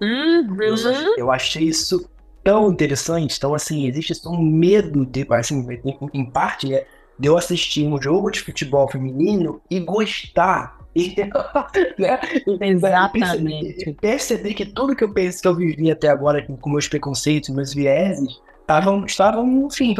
Uhum. 0.02 1.16
Eu 1.18 1.32
achei 1.32 1.64
isso 1.64 2.08
tão 2.46 2.72
interessante. 2.72 3.36
Então, 3.38 3.56
assim, 3.56 3.88
existe 3.88 4.14
um 4.28 4.40
medo, 4.40 5.04
de, 5.06 5.26
assim, 5.32 5.68
em, 6.14 6.26
parte, 6.26 6.74
é 6.74 6.86
de 7.18 7.28
eu 7.28 7.36
assistir 7.36 7.88
um 7.88 8.00
jogo 8.00 8.30
de 8.30 8.40
futebol 8.40 8.88
feminino 8.90 9.60
e 9.70 9.80
gostar. 9.80 10.78
Né? 12.00 12.18
Exatamente. 12.62 13.76
Perceber, 13.76 13.94
perceber, 14.00 14.54
que 14.54 14.66
tudo 14.66 14.96
que 14.96 15.04
eu 15.04 15.12
penso 15.12 15.42
que 15.42 15.48
eu 15.50 15.54
vivi 15.54 15.92
até 15.92 16.08
agora 16.08 16.42
com 16.42 16.70
meus 16.70 16.88
preconceitos, 16.88 17.50
meus 17.50 17.74
vieses, 17.74 18.40
estavam, 18.62 19.06
estavam, 19.06 19.68
enfim, 19.68 19.94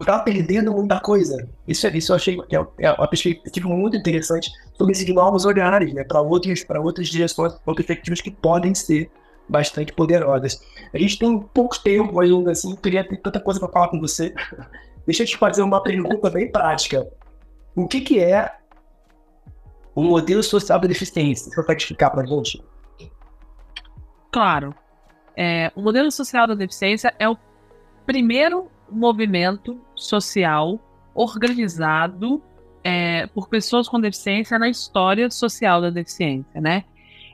estava 0.00 0.22
perdendo 0.24 0.72
muita 0.72 0.98
coisa. 0.98 1.48
Isso, 1.68 1.86
isso 1.88 2.10
eu 2.10 2.16
achei 2.16 2.36
é, 2.50 2.86
é 2.86 2.92
uma 2.92 3.06
perspectiva 3.06 3.68
muito 3.68 3.96
interessante 3.96 4.50
sobre 4.76 4.92
esses 4.92 5.08
novos 5.14 5.44
olhares, 5.44 5.94
né, 5.94 6.02
para 6.02 6.20
outras, 6.20 6.64
outras 6.68 7.06
direções, 7.06 7.52
outras 7.64 7.86
perspectivas 7.86 8.20
que 8.20 8.32
podem 8.32 8.74
ser 8.74 9.08
bastante 9.48 9.92
poderosas. 9.92 10.60
A 10.92 10.98
gente 10.98 11.18
tem 11.18 11.40
pouco 11.40 11.78
tempo 11.82 12.20
ainda, 12.20 12.52
assim, 12.52 12.76
queria 12.76 13.06
ter 13.06 13.16
tanta 13.16 13.40
coisa 13.40 13.58
para 13.58 13.68
falar 13.68 13.88
com 13.88 14.00
você. 14.00 14.34
Deixa 15.06 15.22
eu 15.22 15.26
te 15.26 15.36
fazer 15.36 15.62
uma 15.62 15.82
pergunta 15.82 16.28
bem 16.28 16.50
prática. 16.50 17.08
O 17.74 17.88
que, 17.88 18.00
que 18.00 18.20
é 18.20 18.52
o 19.94 20.02
modelo 20.02 20.42
social 20.42 20.78
da 20.78 20.86
deficiência? 20.86 21.50
Você 21.50 21.56
consegue 21.56 21.80
explicar 21.80 22.10
para 22.10 22.22
a 22.22 22.26
gente? 22.26 22.62
Claro. 24.30 24.74
É, 25.36 25.72
o 25.74 25.80
modelo 25.80 26.10
social 26.10 26.46
da 26.46 26.54
deficiência 26.54 27.14
é 27.18 27.28
o 27.28 27.36
primeiro 28.04 28.68
movimento 28.90 29.80
social 29.94 30.78
organizado 31.14 32.42
é, 32.82 33.26
por 33.28 33.48
pessoas 33.48 33.88
com 33.88 34.00
deficiência 34.00 34.58
na 34.58 34.68
história 34.68 35.30
social 35.30 35.80
da 35.80 35.90
deficiência, 35.90 36.60
né? 36.60 36.84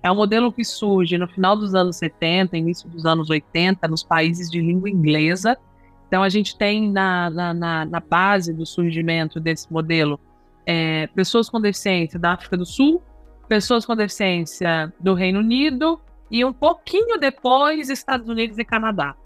É 0.04 0.10
um 0.10 0.14
modelo 0.14 0.52
que 0.52 0.62
surge 0.62 1.16
no 1.16 1.26
final 1.26 1.56
dos 1.56 1.74
anos 1.74 1.96
70, 1.96 2.58
início 2.58 2.86
dos 2.90 3.06
anos 3.06 3.30
80, 3.30 3.88
nos 3.88 4.04
países 4.04 4.50
de 4.50 4.60
língua 4.60 4.90
inglesa. 4.90 5.56
Então, 6.06 6.22
a 6.22 6.28
gente 6.28 6.58
tem 6.58 6.92
na, 6.92 7.30
na, 7.30 7.54
na, 7.54 7.84
na 7.86 8.00
base 8.00 8.52
do 8.52 8.66
surgimento 8.66 9.40
desse 9.40 9.72
modelo 9.72 10.20
é, 10.66 11.06
pessoas 11.06 11.48
com 11.48 11.58
deficiência 11.58 12.18
da 12.18 12.34
África 12.34 12.54
do 12.54 12.66
Sul, 12.66 13.02
pessoas 13.48 13.86
com 13.86 13.96
deficiência 13.96 14.92
do 15.00 15.14
Reino 15.14 15.38
Unido 15.38 15.98
e 16.30 16.44
um 16.44 16.52
pouquinho 16.52 17.18
depois 17.18 17.88
Estados 17.88 18.28
Unidos 18.28 18.58
e 18.58 18.64
Canadá. 18.64 19.16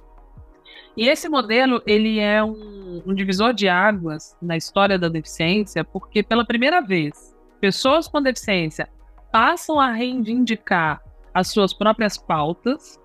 E 0.97 1.09
esse 1.09 1.29
modelo, 1.29 1.83
ele 1.85 2.21
é 2.21 2.43
um, 2.43 3.03
um 3.05 3.15
divisor 3.15 3.53
de 3.53 3.69
águas 3.69 4.37
na 4.41 4.57
história 4.57 4.97
da 4.97 5.09
deficiência, 5.09 5.83
porque 5.83 6.23
pela 6.23 6.47
primeira 6.47 6.81
vez, 6.81 7.37
pessoas 7.61 8.07
com 8.07 8.23
deficiência 8.23 8.89
passam 9.31 9.79
a 9.81 9.93
reivindicar 9.93 11.03
as 11.33 11.49
suas 11.49 11.73
próprias 11.73 12.17
pautas. 12.17 12.99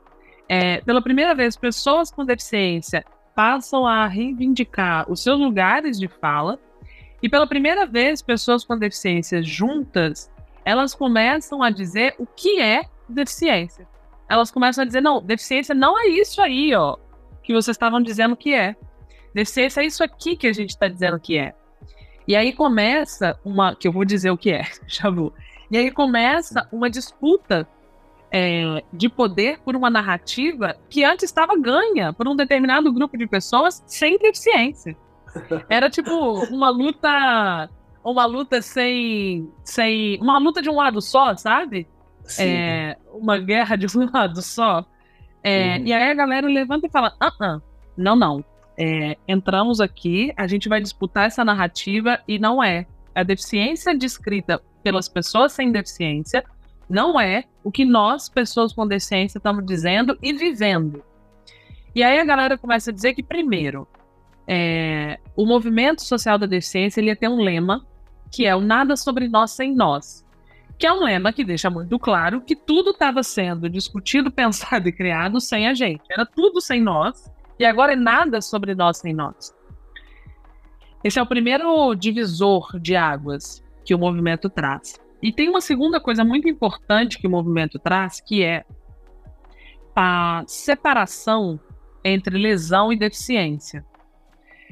É, 0.48 0.82
pela 0.82 1.02
primeira 1.02 1.34
vez, 1.34 1.56
pessoas 1.56 2.12
com 2.12 2.26
deficiência 2.26 3.06
passam 3.36 3.86
a 3.86 4.08
reivindicar 4.08 5.10
os 5.12 5.22
seus 5.22 5.40
lugares 5.40 6.00
de 6.00 6.08
fala. 6.08 6.60
E 7.22 7.30
pela 7.30 7.48
primeira 7.48 7.86
vez, 7.86 8.22
pessoas 8.22 8.66
com 8.66 8.78
deficiência 8.78 9.42
juntas, 9.42 10.32
elas 10.66 10.94
começam 10.94 11.64
a 11.64 11.70
dizer 11.70 12.16
o 12.18 12.26
que 12.26 12.62
é 12.62 12.84
deficiência. 13.08 13.88
Elas 14.30 14.52
começam 14.52 14.84
a 14.84 14.86
dizer, 14.86 15.02
não, 15.02 15.22
deficiência 15.22 15.74
não 15.74 16.00
é 16.00 16.08
isso 16.08 16.42
aí, 16.42 16.74
ó 16.76 16.98
que 17.44 17.54
vocês 17.54 17.76
estavam 17.76 18.02
dizendo 18.02 18.36
que 18.36 18.56
é. 18.56 18.76
Deficiência 19.36 19.82
é 19.82 19.86
isso 19.86 20.04
aqui 20.04 20.36
que 20.36 20.48
a 20.48 20.54
gente 20.54 20.70
está 20.70 20.88
dizendo 20.88 21.20
que 21.20 21.38
é. 21.38 21.54
E 22.28 22.36
aí 22.36 22.54
começa 22.54 23.38
uma. 23.44 23.76
que 23.76 23.88
eu 23.88 23.92
vou 23.92 24.06
dizer 24.06 24.32
o 24.32 24.38
que 24.38 24.52
é, 24.52 24.64
já 24.88 25.10
vou. 25.10 25.34
E 25.70 25.78
aí 25.78 25.92
começa 25.92 26.68
uma 26.72 26.90
disputa 26.90 27.68
é, 28.32 28.84
de 28.92 29.08
poder 29.10 29.60
por 29.60 29.76
uma 29.76 29.90
narrativa 29.90 30.76
que 30.90 31.04
antes 31.04 31.26
estava 31.26 31.56
ganha 31.56 32.12
por 32.12 32.28
um 32.28 32.36
determinado 32.36 32.92
grupo 32.92 33.16
de 33.16 33.28
pessoas 33.28 33.84
sem 33.86 34.18
deficiência. 34.18 34.98
Era 35.70 35.90
tipo 35.90 36.12
uma 36.50 36.70
luta, 36.70 37.70
uma 38.04 38.26
luta 38.26 38.62
sem, 38.62 39.50
sem, 39.64 40.20
uma 40.20 40.38
luta 40.40 40.62
de 40.62 40.70
um 40.70 40.76
lado 40.76 41.00
só, 41.02 41.36
sabe? 41.36 41.88
É, 42.40 42.98
uma 43.12 43.38
guerra 43.38 43.76
de 43.76 43.86
um 43.98 44.10
lado 44.12 44.42
só. 44.42 44.86
É, 45.44 45.78
uhum. 45.78 45.86
E 45.86 45.94
aí 45.94 46.12
a 46.12 46.14
galera 46.14 46.48
levanta 46.48 46.88
e 46.88 46.90
fala: 46.90 47.16
ah, 47.20 47.32
ah 47.40 47.62
não, 47.96 48.16
não. 48.16 48.46
É, 48.76 49.18
entramos 49.28 49.80
aqui, 49.80 50.34
a 50.36 50.48
gente 50.48 50.68
vai 50.68 50.82
disputar 50.82 51.28
essa 51.28 51.46
narrativa 51.46 52.20
e 52.28 52.40
não 52.40 52.64
é. 52.64 52.88
A 53.14 53.22
deficiência 53.22 53.96
descrita 53.96 54.60
pelas 54.84 55.08
pessoas 55.08 55.54
sem 55.54 55.72
deficiência 55.72 56.44
não 56.90 57.20
é 57.20 57.46
o 57.64 57.72
que 57.72 57.86
nós, 57.86 58.30
pessoas 58.30 58.74
com 58.74 58.86
deficiência, 58.86 59.38
estamos 59.38 59.66
dizendo 59.66 60.18
e 60.22 60.34
vivendo. 60.34 61.04
E 61.96 62.04
aí 62.04 62.20
a 62.20 62.26
galera 62.26 62.58
começa 62.58 62.92
a 62.92 62.94
dizer 62.94 63.14
que, 63.14 63.24
primeiro, 63.24 63.88
é, 64.48 65.20
o 65.36 65.46
movimento 65.46 66.02
social 66.02 66.38
da 66.38 66.46
deficiência 66.46 67.00
ele 67.00 67.16
tem 67.16 67.30
um 67.30 67.42
lema 67.42 67.86
que 68.32 68.46
é 68.46 68.56
o 68.56 68.62
nada 68.62 68.98
sobre 68.98 69.28
nós 69.28 69.52
sem 69.52 69.74
nós, 69.74 70.26
que 70.78 70.88
é 70.88 70.92
um 70.92 71.04
lema 71.04 71.32
que 71.32 71.46
deixa 71.46 71.70
muito 71.70 71.98
claro 72.00 72.42
que 72.42 72.56
tudo 72.56 72.90
estava 72.90 73.24
sendo 73.24 73.70
discutido, 73.70 74.30
pensado 74.34 74.90
e 74.90 74.92
criado 74.92 75.40
sem 75.40 75.68
a 75.68 75.74
gente. 75.74 76.04
Era 76.10 76.26
tudo 76.26 76.60
sem 76.60 76.82
nós 76.82 77.32
e 77.58 77.66
agora 77.66 77.94
é 77.94 77.96
nada 77.96 78.42
sobre 78.42 78.76
nós 78.76 78.98
sem 78.98 79.14
nós. 79.14 79.56
Esse 81.04 81.20
é 81.20 81.22
o 81.22 81.28
primeiro 81.28 81.94
divisor 81.96 82.80
de 82.80 82.96
águas 82.96 83.63
que 83.84 83.94
o 83.94 84.00
movimento 84.00 84.50
traz. 84.50 85.00
E 85.22 85.32
tem 85.32 85.50
uma 85.50 85.62
segunda 85.62 86.00
coisa 86.00 86.24
muito 86.24 86.50
importante 86.50 87.18
que 87.18 87.28
o 87.28 87.30
movimento 87.30 87.80
traz, 87.80 88.20
que 88.20 88.44
é 88.44 88.66
a 89.96 90.44
separação 90.48 91.60
entre 92.04 92.38
lesão 92.38 92.92
e 92.92 92.98
deficiência. 92.98 93.86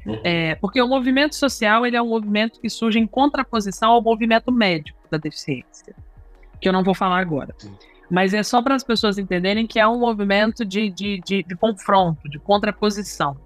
Uhum. 0.06 0.20
É, 0.24 0.56
porque 0.56 0.82
o 0.82 0.88
movimento 0.88 1.36
social 1.36 1.86
ele 1.86 1.96
é 1.96 2.02
um 2.02 2.10
movimento 2.10 2.60
que 2.60 2.70
surge 2.70 3.00
em 3.00 3.08
contraposição 3.08 3.92
ao 3.92 4.02
movimento 4.02 4.52
médico 4.52 5.00
da 5.10 5.18
deficiência, 5.18 5.96
que 6.60 6.68
eu 6.68 6.74
não 6.74 6.84
vou 6.84 6.96
falar 6.96 7.20
agora. 7.20 7.56
Mas 8.10 8.34
é 8.34 8.44
só 8.44 8.62
para 8.62 8.76
as 8.76 8.84
pessoas 8.84 9.18
entenderem 9.18 9.66
que 9.66 9.80
é 9.80 9.88
um 9.88 10.00
movimento 10.00 10.66
de, 10.66 10.90
de, 10.90 11.22
de, 11.24 11.44
de 11.44 11.56
confronto, 11.56 12.28
de 12.28 12.40
contraposição. 12.40 13.38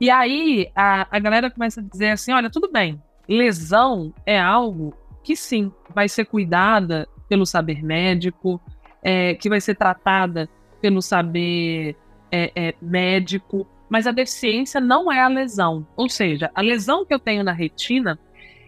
E 0.00 0.10
aí 0.10 0.70
a, 0.76 1.08
a 1.10 1.18
galera 1.18 1.50
começa 1.50 1.80
a 1.80 1.82
dizer 1.82 2.10
assim: 2.10 2.32
olha, 2.32 2.50
tudo 2.50 2.70
bem, 2.70 3.02
lesão 3.28 4.12
é 4.26 4.38
algo 4.38 4.94
que 5.22 5.34
sim, 5.34 5.72
vai 5.94 6.08
ser 6.08 6.26
cuidada 6.26 7.08
pelo 7.28 7.46
saber 7.46 7.82
médico, 7.82 8.60
é, 9.02 9.34
que 9.34 9.48
vai 9.48 9.60
ser 9.60 9.74
tratada 9.74 10.48
pelo 10.80 11.00
saber 11.00 11.96
é, 12.30 12.52
é, 12.54 12.74
médico, 12.80 13.66
mas 13.88 14.06
a 14.06 14.12
deficiência 14.12 14.80
não 14.80 15.10
é 15.10 15.20
a 15.20 15.28
lesão. 15.28 15.86
Ou 15.96 16.08
seja, 16.08 16.50
a 16.54 16.60
lesão 16.60 17.04
que 17.04 17.14
eu 17.14 17.18
tenho 17.18 17.42
na 17.42 17.52
retina, 17.52 18.18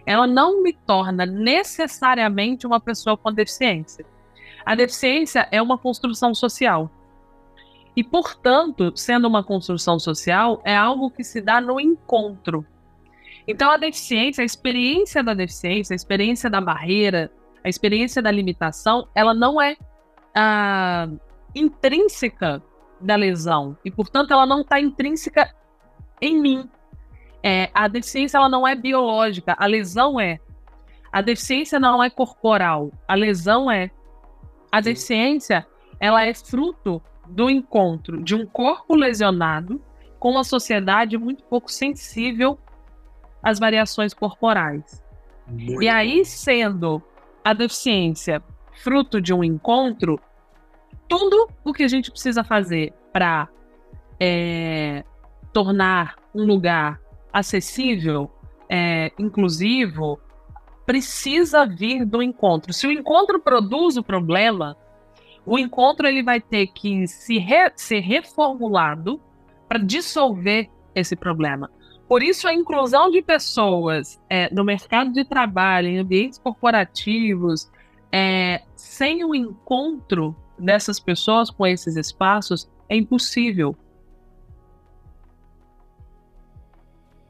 ela 0.06 0.26
não 0.26 0.62
me 0.62 0.72
torna 0.72 1.26
necessariamente 1.26 2.66
uma 2.66 2.80
pessoa 2.80 3.16
com 3.16 3.32
deficiência. 3.32 4.06
A 4.64 4.74
deficiência 4.74 5.46
é 5.50 5.60
uma 5.60 5.76
construção 5.76 6.34
social. 6.34 6.90
E, 7.94 8.04
portanto, 8.04 8.92
sendo 8.94 9.26
uma 9.26 9.42
construção 9.42 9.98
social, 9.98 10.60
é 10.64 10.76
algo 10.76 11.10
que 11.10 11.24
se 11.24 11.40
dá 11.40 11.60
no 11.60 11.80
encontro 11.80 12.66
então, 13.46 13.70
a 13.70 13.76
deficiência, 13.76 14.42
a 14.42 14.44
experiência 14.44 15.22
da 15.22 15.32
deficiência, 15.32 15.94
a 15.94 15.96
experiência 15.96 16.50
da 16.50 16.60
barreira, 16.60 17.30
a 17.62 17.68
experiência 17.68 18.20
da 18.20 18.30
limitação, 18.30 19.08
ela 19.14 19.32
não 19.32 19.60
é 19.60 19.76
ah, 20.34 21.08
intrínseca 21.54 22.62
da 23.00 23.14
lesão. 23.14 23.76
E, 23.84 23.90
portanto, 23.90 24.32
ela 24.32 24.46
não 24.46 24.62
está 24.62 24.80
intrínseca 24.80 25.54
em 26.20 26.40
mim. 26.40 26.68
É, 27.42 27.70
a 27.72 27.86
deficiência 27.86 28.38
ela 28.38 28.48
não 28.48 28.66
é 28.66 28.74
biológica, 28.74 29.54
a 29.56 29.66
lesão 29.66 30.18
é. 30.18 30.40
A 31.12 31.22
deficiência 31.22 31.78
não 31.78 32.02
é 32.02 32.10
corporal, 32.10 32.90
a 33.06 33.14
lesão 33.14 33.70
é. 33.70 33.90
A 34.72 34.80
deficiência 34.80 35.64
ela 36.00 36.24
é 36.24 36.34
fruto 36.34 37.00
do 37.28 37.48
encontro 37.48 38.22
de 38.22 38.34
um 38.34 38.44
corpo 38.44 38.94
lesionado 38.94 39.80
com 40.18 40.32
uma 40.32 40.44
sociedade 40.44 41.16
muito 41.16 41.44
pouco 41.44 41.70
sensível 41.70 42.58
as 43.46 43.60
variações 43.60 44.12
corporais. 44.12 45.04
Muito 45.46 45.80
e 45.80 45.88
aí, 45.88 46.24
sendo 46.24 47.00
a 47.44 47.54
deficiência 47.54 48.42
fruto 48.82 49.20
de 49.20 49.32
um 49.32 49.44
encontro, 49.44 50.18
tudo 51.06 51.48
o 51.64 51.72
que 51.72 51.84
a 51.84 51.88
gente 51.88 52.10
precisa 52.10 52.42
fazer 52.42 52.92
para 53.12 53.48
é, 54.18 55.04
tornar 55.52 56.16
um 56.34 56.44
lugar 56.44 57.00
acessível, 57.32 58.28
é, 58.68 59.12
inclusivo, 59.16 60.18
precisa 60.84 61.64
vir 61.64 62.04
do 62.04 62.20
encontro. 62.20 62.72
Se 62.72 62.84
o 62.88 62.90
encontro 62.90 63.38
produz 63.38 63.96
o 63.96 64.02
problema, 64.02 64.76
o 65.46 65.56
encontro 65.56 66.08
ele 66.08 66.24
vai 66.24 66.40
ter 66.40 66.66
que 66.66 67.06
se 67.06 67.38
re, 67.38 67.70
ser 67.76 68.00
reformulado 68.00 69.20
para 69.68 69.78
dissolver 69.78 70.68
esse 70.96 71.14
problema. 71.14 71.70
Por 72.08 72.22
isso, 72.22 72.46
a 72.46 72.54
inclusão 72.54 73.10
de 73.10 73.20
pessoas 73.20 74.20
é, 74.30 74.52
no 74.54 74.64
mercado 74.64 75.12
de 75.12 75.24
trabalho, 75.24 75.88
em 75.88 75.98
ambientes 75.98 76.38
corporativos, 76.38 77.70
é, 78.12 78.62
sem 78.76 79.24
o 79.24 79.34
encontro 79.34 80.34
dessas 80.58 81.00
pessoas 81.00 81.50
com 81.50 81.66
esses 81.66 81.96
espaços, 81.96 82.70
é 82.88 82.96
impossível. 82.96 83.76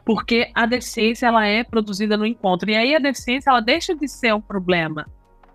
Porque 0.04 0.50
a 0.54 0.66
deficiência 0.66 1.26
ela 1.26 1.46
é 1.46 1.64
produzida 1.64 2.16
no 2.16 2.26
encontro. 2.26 2.70
E 2.70 2.76
aí 2.76 2.94
a 2.94 2.98
deficiência 2.98 3.50
ela 3.50 3.60
deixa 3.60 3.94
de 3.94 4.06
ser 4.06 4.34
um 4.34 4.40
problema 4.40 5.06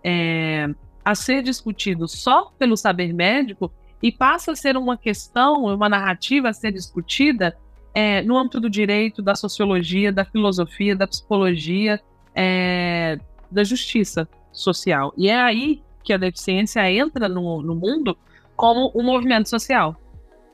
é, 0.03 0.67
a 1.05 1.15
ser 1.15 1.43
discutido 1.43 2.07
só 2.07 2.51
pelo 2.57 2.75
saber 2.75 3.13
médico 3.13 3.71
e 4.01 4.11
passa 4.11 4.51
a 4.51 4.55
ser 4.55 4.75
uma 4.75 4.97
questão, 4.97 5.65
uma 5.65 5.87
narrativa 5.87 6.49
a 6.49 6.53
ser 6.53 6.71
discutida 6.71 7.55
é, 7.93 8.21
no 8.21 8.37
âmbito 8.37 8.59
do 8.59 8.69
direito, 8.69 9.21
da 9.21 9.35
sociologia, 9.35 10.11
da 10.11 10.23
filosofia, 10.23 10.95
da 10.95 11.07
psicologia, 11.07 11.99
é, 12.33 13.19
da 13.49 13.63
justiça 13.63 14.27
social. 14.51 15.13
E 15.17 15.29
é 15.29 15.35
aí 15.35 15.81
que 16.03 16.13
a 16.13 16.17
deficiência 16.17 16.89
entra 16.91 17.27
no, 17.27 17.61
no 17.61 17.75
mundo 17.75 18.17
como 18.55 18.91
um 18.95 19.03
movimento 19.03 19.49
social, 19.49 19.95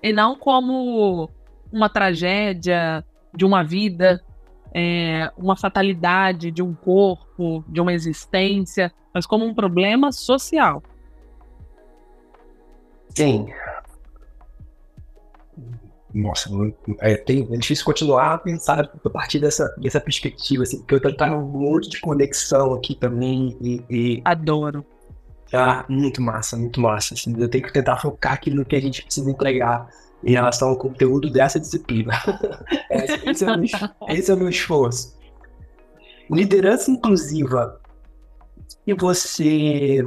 e 0.01 0.13
não 0.13 0.35
como 0.35 1.29
uma 1.71 1.89
tragédia 1.89 3.03
de 3.33 3.45
uma 3.45 3.63
vida, 3.63 4.23
é, 4.73 5.31
uma 5.37 5.55
fatalidade 5.55 6.51
de 6.51 6.61
um 6.61 6.73
corpo, 6.73 7.63
de 7.67 7.81
uma 7.81 7.93
existência, 7.93 8.91
mas 9.13 9.25
como 9.25 9.45
um 9.45 9.53
problema 9.53 10.11
social. 10.11 10.81
Sim, 13.09 13.47
nossa, 16.17 16.49
é, 16.99 17.15
tem, 17.15 17.47
é 17.51 17.57
difícil 17.57 17.85
continuar 17.85 18.33
a 18.33 18.37
pensar 18.37 18.89
a 19.03 19.09
partir 19.09 19.39
dessa, 19.39 19.73
dessa 19.77 20.01
perspectiva, 20.01 20.63
assim, 20.63 20.79
porque 20.79 20.95
eu 20.95 21.01
tô 21.01 21.13
tendo 21.15 21.35
um 21.35 21.45
monte 21.45 21.89
de 21.89 21.99
conexão 21.99 22.73
aqui 22.73 22.95
também 22.95 23.55
e... 23.61 23.83
e... 23.89 24.21
Adoro. 24.25 24.83
Ah, 25.53 25.85
muito 25.87 26.21
massa, 26.21 26.57
muito 26.57 26.81
massa, 26.81 27.13
assim, 27.13 27.33
eu 27.39 27.47
tenho 27.47 27.63
que 27.63 27.71
tentar 27.71 27.97
focar 27.97 28.33
aqui 28.33 28.49
no 28.49 28.65
que 28.65 28.75
a 28.75 28.81
gente 28.81 29.03
precisa 29.03 29.29
entregar 29.29 29.87
em 30.23 30.31
relação 30.31 30.69
ao 30.69 30.77
conteúdo 30.77 31.29
dessa 31.29 31.59
disciplina. 31.59 32.13
esse, 32.89 33.29
esse, 33.29 33.45
é 33.45 33.55
meu, 33.55 33.65
esse 34.09 34.31
é 34.31 34.33
o 34.33 34.37
meu 34.37 34.49
esforço. 34.49 35.15
Liderança 36.29 36.91
inclusiva 36.91 37.79
e 38.85 38.93
você, 38.93 39.97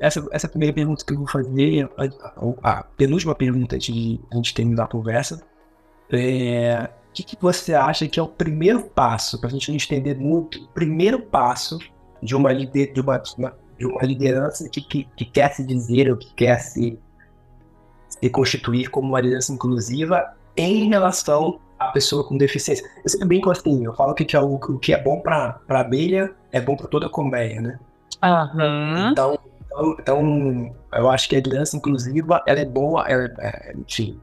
essa, 0.00 0.24
essa 0.30 0.48
primeira 0.48 0.72
pergunta 0.72 1.04
que 1.04 1.12
eu 1.12 1.18
vou 1.18 1.26
fazer, 1.26 1.88
a, 2.62 2.78
a 2.78 2.82
penúltima 2.84 3.34
pergunta 3.34 3.74
antes 3.74 3.92
de 3.92 4.20
a 4.32 4.36
gente 4.36 4.54
terminar 4.54 4.84
a 4.84 4.88
conversa, 4.88 5.42
é, 6.10 6.90
o 7.10 7.12
que, 7.12 7.22
que, 7.22 7.36
você 7.40 7.74
acha 7.74 8.08
que 8.08 8.18
é 8.18 8.22
o 8.22 8.28
primeiro 8.28 8.82
passo, 8.82 9.40
para 9.40 9.48
a 9.48 9.52
gente 9.52 9.70
não 9.70 9.76
estender 9.76 10.16
muito, 10.18 10.58
o 10.58 10.68
primeiro 10.68 11.20
passo 11.20 11.78
de 12.22 12.34
uma, 12.34 12.52
lider, 12.52 12.92
de 12.92 13.00
uma, 13.00 13.18
de 13.78 13.86
uma 13.86 14.02
liderança 14.02 14.68
que, 14.68 14.80
que, 14.80 15.08
que, 15.16 15.24
quer 15.24 15.52
se 15.52 15.64
dizer 15.64 16.10
ou 16.10 16.16
que 16.16 16.32
quer 16.34 16.58
se, 16.58 16.98
se 18.08 18.30
constituir 18.30 18.90
como 18.90 19.08
uma 19.08 19.20
liderança 19.20 19.52
inclusiva 19.52 20.34
em 20.56 20.88
relação 20.88 21.60
à 21.78 21.88
pessoa 21.88 22.26
com 22.26 22.36
deficiência? 22.36 22.88
Eu 23.04 23.10
sempre 23.10 23.28
brinco 23.28 23.50
assim, 23.50 23.84
eu 23.84 23.94
falo 23.94 24.14
que, 24.14 24.36
é 24.36 24.40
o, 24.40 24.54
o 24.54 24.78
que 24.78 24.92
é 24.92 25.02
bom 25.02 25.20
para 25.20 25.60
a 25.68 25.80
abelha 25.80 26.34
é 26.50 26.60
bom 26.60 26.76
para 26.76 26.88
toda 26.88 27.06
a 27.06 27.10
colmeia, 27.10 27.60
né? 27.60 27.78
Uhum. 28.22 29.10
Então, 29.10 29.38
então, 30.00 30.74
eu 30.92 31.08
acho 31.08 31.28
que 31.28 31.36
a 31.36 31.38
liderança 31.38 31.76
inclusiva 31.76 32.42
ela 32.46 32.58
é 32.58 32.64
boa, 32.64 33.06
ela, 33.06 33.30
é, 33.38 33.74
enfim, 33.76 34.20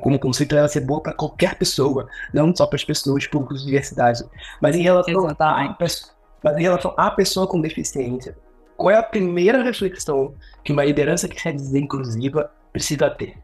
como 0.00 0.18
conceito, 0.18 0.56
ela 0.56 0.68
ser 0.68 0.80
boa 0.80 1.02
para 1.02 1.12
qualquer 1.12 1.56
pessoa, 1.56 2.08
não 2.32 2.54
só 2.54 2.66
para 2.66 2.76
as 2.76 2.84
pessoas 2.84 3.26
públicas 3.26 3.60
de 3.60 3.66
diversidade. 3.66 4.24
Mas 4.60 4.74
em 4.76 4.82
relação, 4.82 5.28
a, 5.28 5.76
mas 5.78 6.56
em 6.56 6.62
relação 6.62 6.94
à 6.96 7.10
pessoa 7.10 7.46
com 7.46 7.60
deficiência, 7.60 8.36
qual 8.76 8.90
é 8.90 8.96
a 8.96 9.02
primeira 9.02 9.62
reflexão 9.62 10.34
que 10.62 10.72
uma 10.72 10.84
liderança 10.84 11.28
que 11.28 11.36
quer 11.36 11.52
dizer 11.52 11.78
inclusiva 11.78 12.50
precisa 12.72 13.10
ter? 13.10 13.36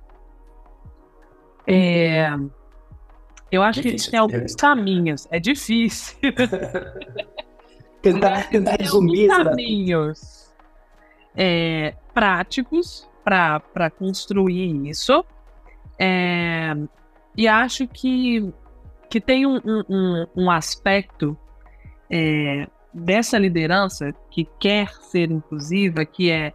É, 1.66 2.30
eu 3.50 3.62
acho 3.62 3.82
difícil, 3.82 4.06
que 4.06 4.10
tem 4.10 4.20
alguns 4.20 4.54
caminhos. 4.54 5.28
É 5.30 5.38
difícil. 5.38 6.16
tentar, 8.02 8.48
tentar 8.48 8.76
resumir. 8.80 9.28
caminhos 9.28 10.52
é, 11.36 11.94
práticos 12.12 13.08
para 13.24 13.90
construir 13.98 14.88
isso. 14.88 15.24
É, 15.98 16.74
e 17.36 17.48
acho 17.48 17.86
que, 17.86 18.52
que 19.08 19.20
tem 19.20 19.46
um, 19.46 19.60
um, 19.64 20.26
um 20.36 20.50
aspecto 20.50 21.36
é, 22.10 22.66
dessa 22.92 23.38
liderança 23.38 24.12
que 24.30 24.46
quer 24.58 24.92
ser 24.94 25.30
inclusiva, 25.30 26.04
que 26.04 26.30
é 26.30 26.52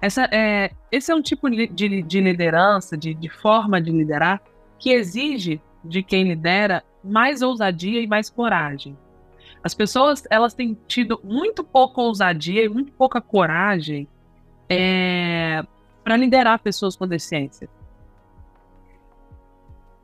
essa 0.00 0.28
é, 0.30 0.70
esse 0.92 1.10
é 1.10 1.14
um 1.14 1.22
tipo 1.22 1.50
de, 1.50 1.66
de 1.66 2.20
liderança, 2.20 2.96
de, 2.96 3.14
de 3.14 3.28
forma 3.28 3.80
de 3.80 3.90
liderar, 3.90 4.40
que 4.78 4.90
exige 4.90 5.60
de 5.84 6.02
quem 6.02 6.24
lidera 6.24 6.84
mais 7.02 7.42
ousadia 7.42 8.00
e 8.00 8.06
mais 8.06 8.30
coragem. 8.30 8.96
As 9.62 9.74
pessoas 9.74 10.22
elas 10.30 10.54
têm 10.54 10.76
tido 10.86 11.20
muito 11.24 11.64
pouca 11.64 12.00
ousadia 12.00 12.64
e 12.64 12.68
muito 12.68 12.92
pouca 12.92 13.20
coragem 13.20 14.08
é, 14.68 15.64
para 16.04 16.16
liderar 16.16 16.60
pessoas 16.60 16.96
com 16.96 17.06
deficiência. 17.06 17.68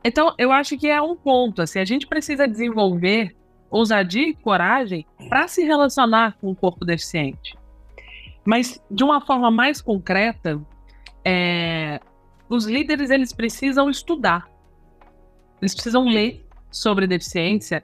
Então, 0.05 0.35
eu 0.37 0.53
acho 0.53 0.77
que 0.77 0.89
é 0.89 1.01
um 1.01 1.17
ponto. 1.17 1.63
Assim, 1.63 1.79
a 1.79 1.85
gente 1.85 2.07
precisa 2.07 2.47
desenvolver 2.47 3.35
ousadia 3.71 4.29
e 4.29 4.35
coragem 4.35 5.07
para 5.29 5.49
se 5.49 5.65
relacionar 5.65 6.37
com 6.41 6.51
o 6.51 6.55
corpo 6.55 6.85
deficiente. 6.85 7.57
Mas, 8.45 8.81
de 8.91 9.03
uma 9.03 9.21
forma 9.21 9.51
mais 9.51 9.81
concreta, 9.81 10.61
é, 11.25 11.99
os 12.49 12.67
líderes 12.67 13.11
eles 13.11 13.33
precisam 13.33 13.89
estudar. 13.89 14.49
Eles 15.61 15.75
precisam 15.75 16.05
ler 16.05 16.47
sobre 16.71 17.07
deficiência, 17.07 17.83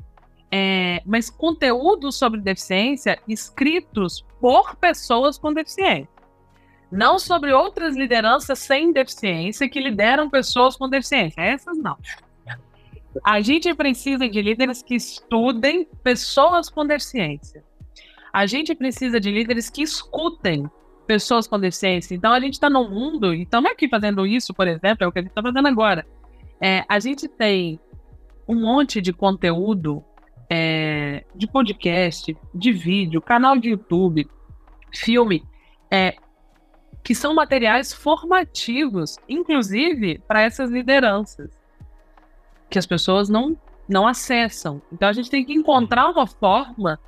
é, 0.53 1.01
mas 1.07 1.31
conteúdos 1.31 2.17
sobre 2.17 2.41
deficiência 2.41 3.19
escritos 3.27 4.25
por 4.41 4.77
pessoas 4.77 5.39
com 5.39 5.53
deficiência. 5.53 6.20
Não 6.91 7.19
sobre 7.19 7.53
outras 7.53 7.97
lideranças 7.97 8.59
sem 8.59 8.93
deficiência 8.93 9.69
que 9.69 9.81
lideram 9.81 10.29
pessoas 10.29 10.77
com 10.77 10.89
deficiência. 10.89 11.41
Essas 11.41 11.79
não. 11.79 11.97
A 13.25 13.41
gente 13.41 13.73
precisa 13.75 14.29
de 14.29 14.41
líderes 14.41 14.83
que 14.83 14.95
estudem 14.95 15.87
pessoas 16.03 16.69
com 16.69 16.87
deficiência. 16.87 17.65
A 18.33 18.47
gente 18.47 18.75
precisa 18.75 19.19
de 19.19 19.31
líderes 19.31 19.69
que 19.69 19.83
escutem 19.83 20.71
pessoas 21.07 21.49
com 21.49 21.59
deficiência. 21.59 22.15
Então 22.15 22.33
a 22.33 22.39
gente 22.39 22.55
está 22.55 22.71
no 22.71 22.89
mundo, 22.89 23.35
e 23.35 23.43
estamos 23.43 23.71
aqui 23.71 23.89
fazendo 23.89 24.25
isso, 24.27 24.55
por 24.55 24.69
exemplo, 24.69 25.05
é 25.05 25.07
o 25.07 25.13
que 25.13 25.19
a 25.19 25.23
gente 25.23 25.31
está 25.31 25.43
fazendo 25.43 25.67
agora. 25.67 26.07
É, 26.61 26.85
a 26.89 27.01
gente 27.01 27.27
tem 27.27 27.81
um 28.47 28.61
monte 28.61 29.01
de 29.01 29.13
conteúdo 29.13 30.05
é, 30.49 31.25
de 31.35 31.49
podcast, 31.49 32.37
de 32.55 32.73
vídeo, 32.73 33.21
canal 33.21 33.57
de 33.57 33.71
YouTube, 33.71 34.29
filme, 34.93 35.43
é, 35.91 36.17
que 37.03 37.15
são 37.15 37.35
materiais 37.35 37.93
formativos, 37.93 39.17
inclusive 39.29 40.21
para 40.27 40.43
essas 40.43 40.71
lideranças, 40.71 41.51
que 42.69 42.79
as 42.79 42.87
pessoas 42.87 43.29
não, 43.29 43.57
não 43.89 44.07
acessam. 44.07 44.81
Então 44.93 45.09
a 45.09 45.13
gente 45.13 45.31
tem 45.31 45.45
que 45.45 45.53
encontrar 45.53 46.09
uma 46.09 46.27
forma 46.27 46.99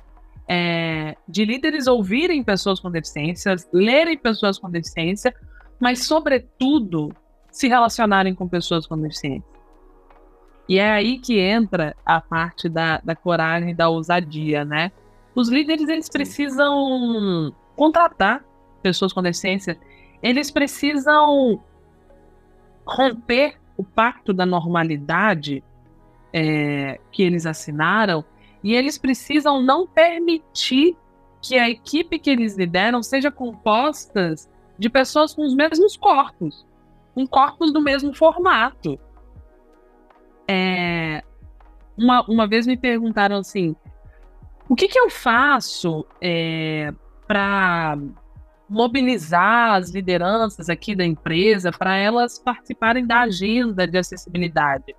é, 0.47 1.15
de 1.27 1.45
líderes 1.45 1.87
ouvirem 1.87 2.43
pessoas 2.43 2.79
com 2.79 2.91
deficiências, 2.91 3.67
lerem 3.71 4.17
pessoas 4.17 4.59
com 4.59 4.69
deficiência, 4.69 5.33
mas, 5.79 6.05
sobretudo, 6.05 7.13
se 7.51 7.67
relacionarem 7.67 8.33
com 8.33 8.47
pessoas 8.47 8.87
com 8.87 8.99
deficiência. 8.99 9.53
E 10.67 10.79
é 10.79 10.89
aí 10.89 11.19
que 11.19 11.39
entra 11.39 11.95
a 12.05 12.21
parte 12.21 12.69
da, 12.69 12.99
da 13.03 13.15
coragem 13.15 13.71
e 13.71 13.73
da 13.73 13.89
ousadia, 13.89 14.63
né? 14.63 14.91
Os 15.35 15.49
líderes, 15.49 15.87
eles 15.89 16.09
precisam 16.09 17.53
contratar 17.75 18.43
pessoas 18.83 19.11
com 19.13 19.23
deficiência, 19.23 19.79
eles 20.21 20.51
precisam 20.51 21.63
romper 22.85 23.57
o 23.75 23.83
pacto 23.83 24.33
da 24.33 24.45
normalidade 24.45 25.63
é, 26.31 26.99
que 27.11 27.23
eles 27.23 27.45
assinaram 27.45 28.23
e 28.63 28.73
eles 28.75 28.97
precisam 28.97 29.61
não 29.61 29.87
permitir 29.87 30.95
que 31.41 31.57
a 31.57 31.69
equipe 31.69 32.19
que 32.19 32.29
eles 32.29 32.55
lideram 32.55 33.01
seja 33.01 33.31
composta 33.31 34.35
de 34.77 34.89
pessoas 34.89 35.33
com 35.33 35.45
os 35.45 35.53
mesmos 35.53 35.97
corpos, 35.97 36.65
com 37.13 37.27
corpos 37.27 37.73
do 37.73 37.81
mesmo 37.81 38.13
formato. 38.13 38.99
É, 40.47 41.23
uma, 41.97 42.21
uma 42.23 42.47
vez 42.47 42.65
me 42.65 42.77
perguntaram 42.77 43.37
assim: 43.37 43.75
o 44.69 44.75
que, 44.75 44.87
que 44.87 44.99
eu 44.99 45.09
faço 45.09 46.05
é, 46.21 46.93
para 47.27 47.97
mobilizar 48.69 49.75
as 49.75 49.91
lideranças 49.91 50.69
aqui 50.69 50.95
da 50.95 51.05
empresa 51.05 51.71
para 51.71 51.95
elas 51.95 52.39
participarem 52.39 53.05
da 53.05 53.21
agenda 53.21 53.87
de 53.87 53.97
acessibilidade. 53.97 54.95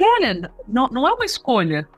Olha, 0.00 0.50
não, 0.66 0.88
não 0.88 1.06
é 1.06 1.12
uma 1.12 1.24
escolha. 1.24 1.88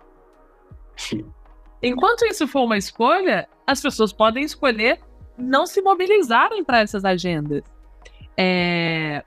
Enquanto 1.82 2.26
isso 2.26 2.46
for 2.48 2.64
uma 2.64 2.76
escolha, 2.76 3.48
as 3.66 3.80
pessoas 3.80 4.12
podem 4.12 4.44
escolher 4.44 5.00
não 5.36 5.66
se 5.66 5.80
mobilizarem 5.80 6.64
para 6.64 6.80
essas 6.80 7.04
agendas. 7.04 7.62
É... 8.36 9.24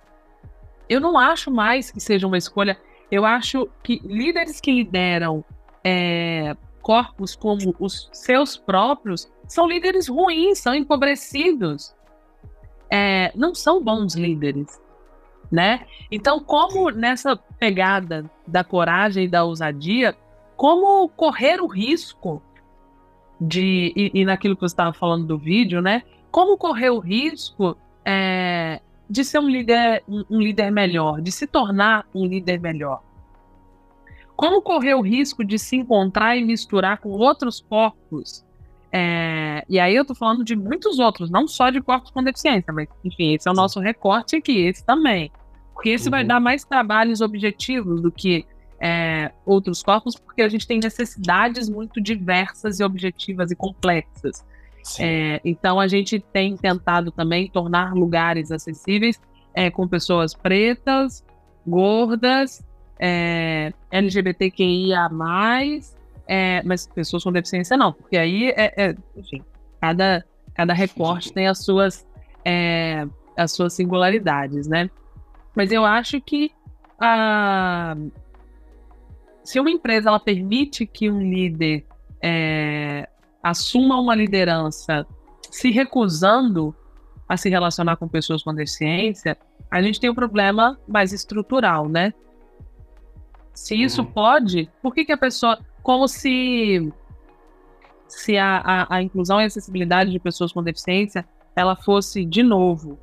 Eu 0.89 0.99
não 0.99 1.17
acho 1.17 1.49
mais 1.49 1.89
que 1.89 2.01
seja 2.01 2.27
uma 2.27 2.38
escolha. 2.38 2.77
Eu 3.10 3.25
acho 3.25 3.69
que 3.81 4.01
líderes 4.03 4.60
que 4.60 4.71
lideram 4.73 5.43
é, 5.84 6.55
corpos 6.81 7.36
como 7.36 7.73
os 7.79 8.10
seus 8.12 8.57
próprios 8.57 9.31
são 9.51 9.67
líderes 9.67 10.07
ruins, 10.07 10.59
são 10.59 10.73
empobrecidos. 10.73 11.93
É, 12.89 13.33
não 13.35 13.53
são 13.53 13.83
bons 13.83 14.15
líderes, 14.15 14.81
né? 15.51 15.85
Então, 16.09 16.39
como 16.39 16.89
nessa 16.89 17.35
pegada 17.35 18.29
da 18.47 18.63
coragem 18.63 19.25
e 19.25 19.27
da 19.27 19.43
ousadia, 19.43 20.15
como 20.55 21.07
correr 21.09 21.61
o 21.61 21.67
risco 21.67 22.41
de 23.39 23.91
e, 23.93 24.11
e 24.13 24.25
naquilo 24.25 24.55
que 24.55 24.61
você 24.61 24.73
estava 24.73 24.93
falando 24.93 25.27
do 25.27 25.37
vídeo, 25.37 25.81
né? 25.81 26.03
Como 26.31 26.57
correr 26.57 26.89
o 26.89 26.99
risco 26.99 27.77
é, 28.05 28.79
de 29.09 29.25
ser 29.25 29.39
um 29.39 29.49
líder, 29.49 30.01
um, 30.07 30.39
líder 30.39 30.71
melhor, 30.71 31.21
de 31.21 31.31
se 31.31 31.45
tornar 31.45 32.07
um 32.15 32.25
líder 32.25 32.57
melhor? 32.57 33.03
Como 34.33 34.61
correr 34.61 34.93
o 34.93 35.01
risco 35.01 35.43
de 35.43 35.59
se 35.59 35.75
encontrar 35.75 36.37
e 36.37 36.43
misturar 36.43 36.99
com 36.99 37.09
outros 37.09 37.59
corpos 37.59 38.45
é, 38.91 39.63
e 39.69 39.80
aí 39.80 39.95
eu 39.95 40.04
tô 40.04 40.13
falando 40.13 40.43
de 40.43 40.56
muitos 40.56 40.99
outros, 40.99 41.30
não 41.30 41.47
só 41.47 41.69
de 41.69 41.82
corpos 41.82 42.12
com 42.12 42.23
deficiência, 42.23 42.73
mas 42.73 42.89
enfim, 43.04 43.34
esse 43.34 43.47
é 43.47 43.51
o 43.51 43.54
nosso 43.54 43.80
recorte 43.80 44.36
aqui, 44.36 44.65
esse 44.65 44.86
também. 44.86 45.32
Porque 45.73 45.89
esse 45.89 46.08
uhum. 46.08 46.12
vai 46.12 46.23
dar 46.23 46.39
mais 46.39 46.63
trabalhos 46.65 47.21
objetivos 47.21 48.01
do 48.01 48.12
que 48.12 48.45
é, 48.80 49.32
outros 49.45 49.82
corpos, 49.82 50.15
porque 50.15 50.41
a 50.41 50.49
gente 50.49 50.67
tem 50.67 50.80
necessidades 50.80 51.69
muito 51.69 52.01
diversas 52.01 52.80
e 52.80 52.84
objetivas 52.84 53.51
e 53.51 53.56
complexas. 53.56 54.43
É, 54.99 55.39
então 55.45 55.80
a 55.80 55.88
gente 55.88 56.19
tem 56.19 56.58
tentado 56.58 57.12
também 57.12 57.47
tornar 57.49 57.93
lugares 57.93 58.51
acessíveis 58.51 59.21
é, 59.54 59.69
com 59.69 59.88
pessoas 59.88 60.34
pretas, 60.34 61.23
gordas, 61.65 62.65
é, 62.99 63.71
LGBTQIA, 63.91 65.08
é, 66.33 66.63
mas 66.63 66.87
pessoas 66.87 67.25
com 67.25 67.31
deficiência 67.33 67.75
não, 67.75 67.91
porque 67.91 68.15
aí 68.15 68.51
é, 68.51 68.73
é 68.77 68.95
enfim, 69.17 69.43
cada, 69.81 70.23
cada 70.55 70.73
recorte 70.73 71.34
tem 71.34 71.45
as 71.45 71.61
suas, 71.61 72.07
é, 72.45 73.05
as 73.36 73.51
suas 73.51 73.73
singularidades, 73.73 74.65
né? 74.65 74.89
Mas 75.53 75.73
eu 75.73 75.84
acho 75.84 76.21
que 76.21 76.49
a, 76.97 77.97
se 79.43 79.59
uma 79.59 79.69
empresa 79.69 80.07
ela 80.07 80.21
permite 80.21 80.86
que 80.86 81.11
um 81.11 81.19
líder 81.19 81.86
é, 82.23 83.09
assuma 83.43 83.99
uma 83.99 84.15
liderança 84.15 85.05
se 85.49 85.69
recusando 85.69 86.73
a 87.27 87.36
se 87.36 87.49
relacionar 87.49 87.97
com 87.97 88.07
pessoas 88.07 88.41
com 88.41 88.55
deficiência, 88.55 89.38
a 89.69 89.82
gente 89.82 89.99
tem 89.99 90.09
um 90.09 90.15
problema 90.15 90.79
mais 90.88 91.11
estrutural, 91.11 91.89
né? 91.89 92.13
Se 93.53 93.75
isso 93.75 94.01
uhum. 94.01 94.11
pode, 94.13 94.69
por 94.82 94.95
que, 94.95 95.03
que 95.03 95.11
a 95.11 95.17
pessoa 95.17 95.59
como 95.84 96.07
se 96.07 96.91
se 98.07 98.38
a, 98.38 98.57
a, 98.57 98.95
a, 98.95 99.01
inclusão 99.01 99.39
e 99.39 99.45
acessibilidade 99.45 100.11
de 100.11 100.19
pessoas 100.19 100.51
com 100.51 100.61
deficiência 100.61 101.25
ela 101.55 101.75
fosse 101.75 102.25
de 102.25 102.43
novo 102.43 102.99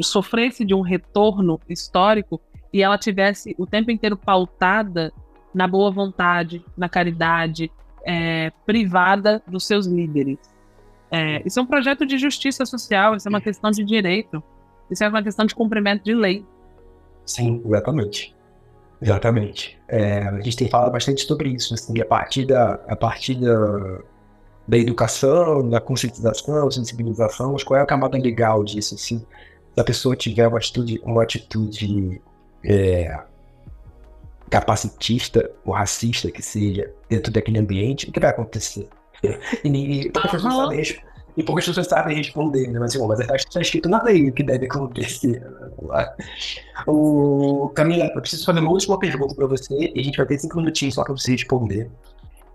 sofresse 0.00 0.64
de 0.64 0.74
um 0.74 0.80
retorno 0.80 1.60
histórico 1.68 2.40
e 2.72 2.82
ela 2.82 2.98
tivesse 2.98 3.54
o 3.58 3.66
tempo 3.66 3.90
inteiro 3.90 4.16
pautada 4.16 5.12
na 5.54 5.66
boa 5.66 5.90
vontade, 5.90 6.64
na 6.76 6.88
caridade, 6.88 7.70
é, 8.04 8.50
privada 8.66 9.42
dos 9.46 9.66
seus 9.66 9.86
líderes. 9.86 10.38
É, 11.10 11.42
isso 11.46 11.58
é 11.58 11.62
um 11.62 11.66
projeto 11.66 12.04
de 12.04 12.18
justiça 12.18 12.66
social, 12.66 13.16
isso 13.16 13.26
é 13.26 13.30
uma 13.30 13.40
questão 13.40 13.70
de 13.70 13.82
direito, 13.82 14.42
isso 14.90 15.02
é 15.02 15.08
uma 15.08 15.22
questão 15.22 15.46
de 15.46 15.54
cumprimento 15.54 16.04
de 16.04 16.14
lei. 16.14 16.44
Sim, 17.24 17.62
exatamente. 17.64 18.34
Exatamente. 19.00 19.78
É, 19.86 20.22
a 20.22 20.40
gente 20.40 20.56
tem 20.56 20.68
falado 20.68 20.90
bastante 20.92 21.24
sobre 21.24 21.50
isso, 21.50 21.74
assim, 21.74 22.00
a 22.00 22.04
partir 22.04 22.46
da, 22.46 22.74
a 22.88 22.96
partir 22.96 23.36
da, 23.36 24.00
da 24.66 24.76
educação, 24.76 25.68
da 25.68 25.80
conscientização, 25.80 26.70
sensibilização, 26.70 27.52
mas 27.52 27.62
qual 27.62 27.78
é 27.78 27.82
a 27.82 27.86
camada 27.86 28.18
legal 28.18 28.64
disso, 28.64 28.94
assim, 28.96 29.24
se 29.74 29.80
a 29.80 29.84
pessoa 29.84 30.16
tiver 30.16 30.46
uma 30.48 30.58
atitude, 30.58 31.00
uma 31.04 31.22
atitude 31.22 32.20
é, 32.64 33.18
capacitista 34.50 35.50
ou 35.64 35.72
racista 35.72 36.30
que 36.30 36.42
seja 36.42 36.92
dentro 37.08 37.32
daquele 37.32 37.58
ambiente, 37.58 38.08
o 38.08 38.12
que 38.12 38.18
vai 38.18 38.30
acontecer? 38.30 38.88
e, 39.64 40.02
e, 40.02 40.12
e 41.38 41.42
poucas 41.44 41.64
pessoas 41.64 41.86
sabem 41.86 42.16
responder, 42.16 42.66
né? 42.66 42.80
Mas, 42.80 42.96
assim, 42.96 43.06
mas 43.06 43.20
está 43.20 43.60
escrito 43.60 43.88
na 43.88 44.02
lei 44.02 44.28
o 44.28 44.32
que 44.32 44.42
deve 44.42 44.66
acontecer. 44.66 45.40
O, 46.84 47.70
Camila, 47.76 48.10
eu 48.12 48.20
preciso 48.20 48.44
fazer 48.44 48.58
uma 48.58 48.72
última 48.72 48.98
pergunta 48.98 49.36
para 49.36 49.46
você 49.46 49.92
e 49.94 50.00
a 50.00 50.02
gente 50.02 50.16
vai 50.16 50.26
ter 50.26 50.36
cinco 50.36 50.56
minutinhos 50.56 50.96
só 50.96 51.04
para 51.04 51.12
você 51.12 51.30
responder. 51.30 51.88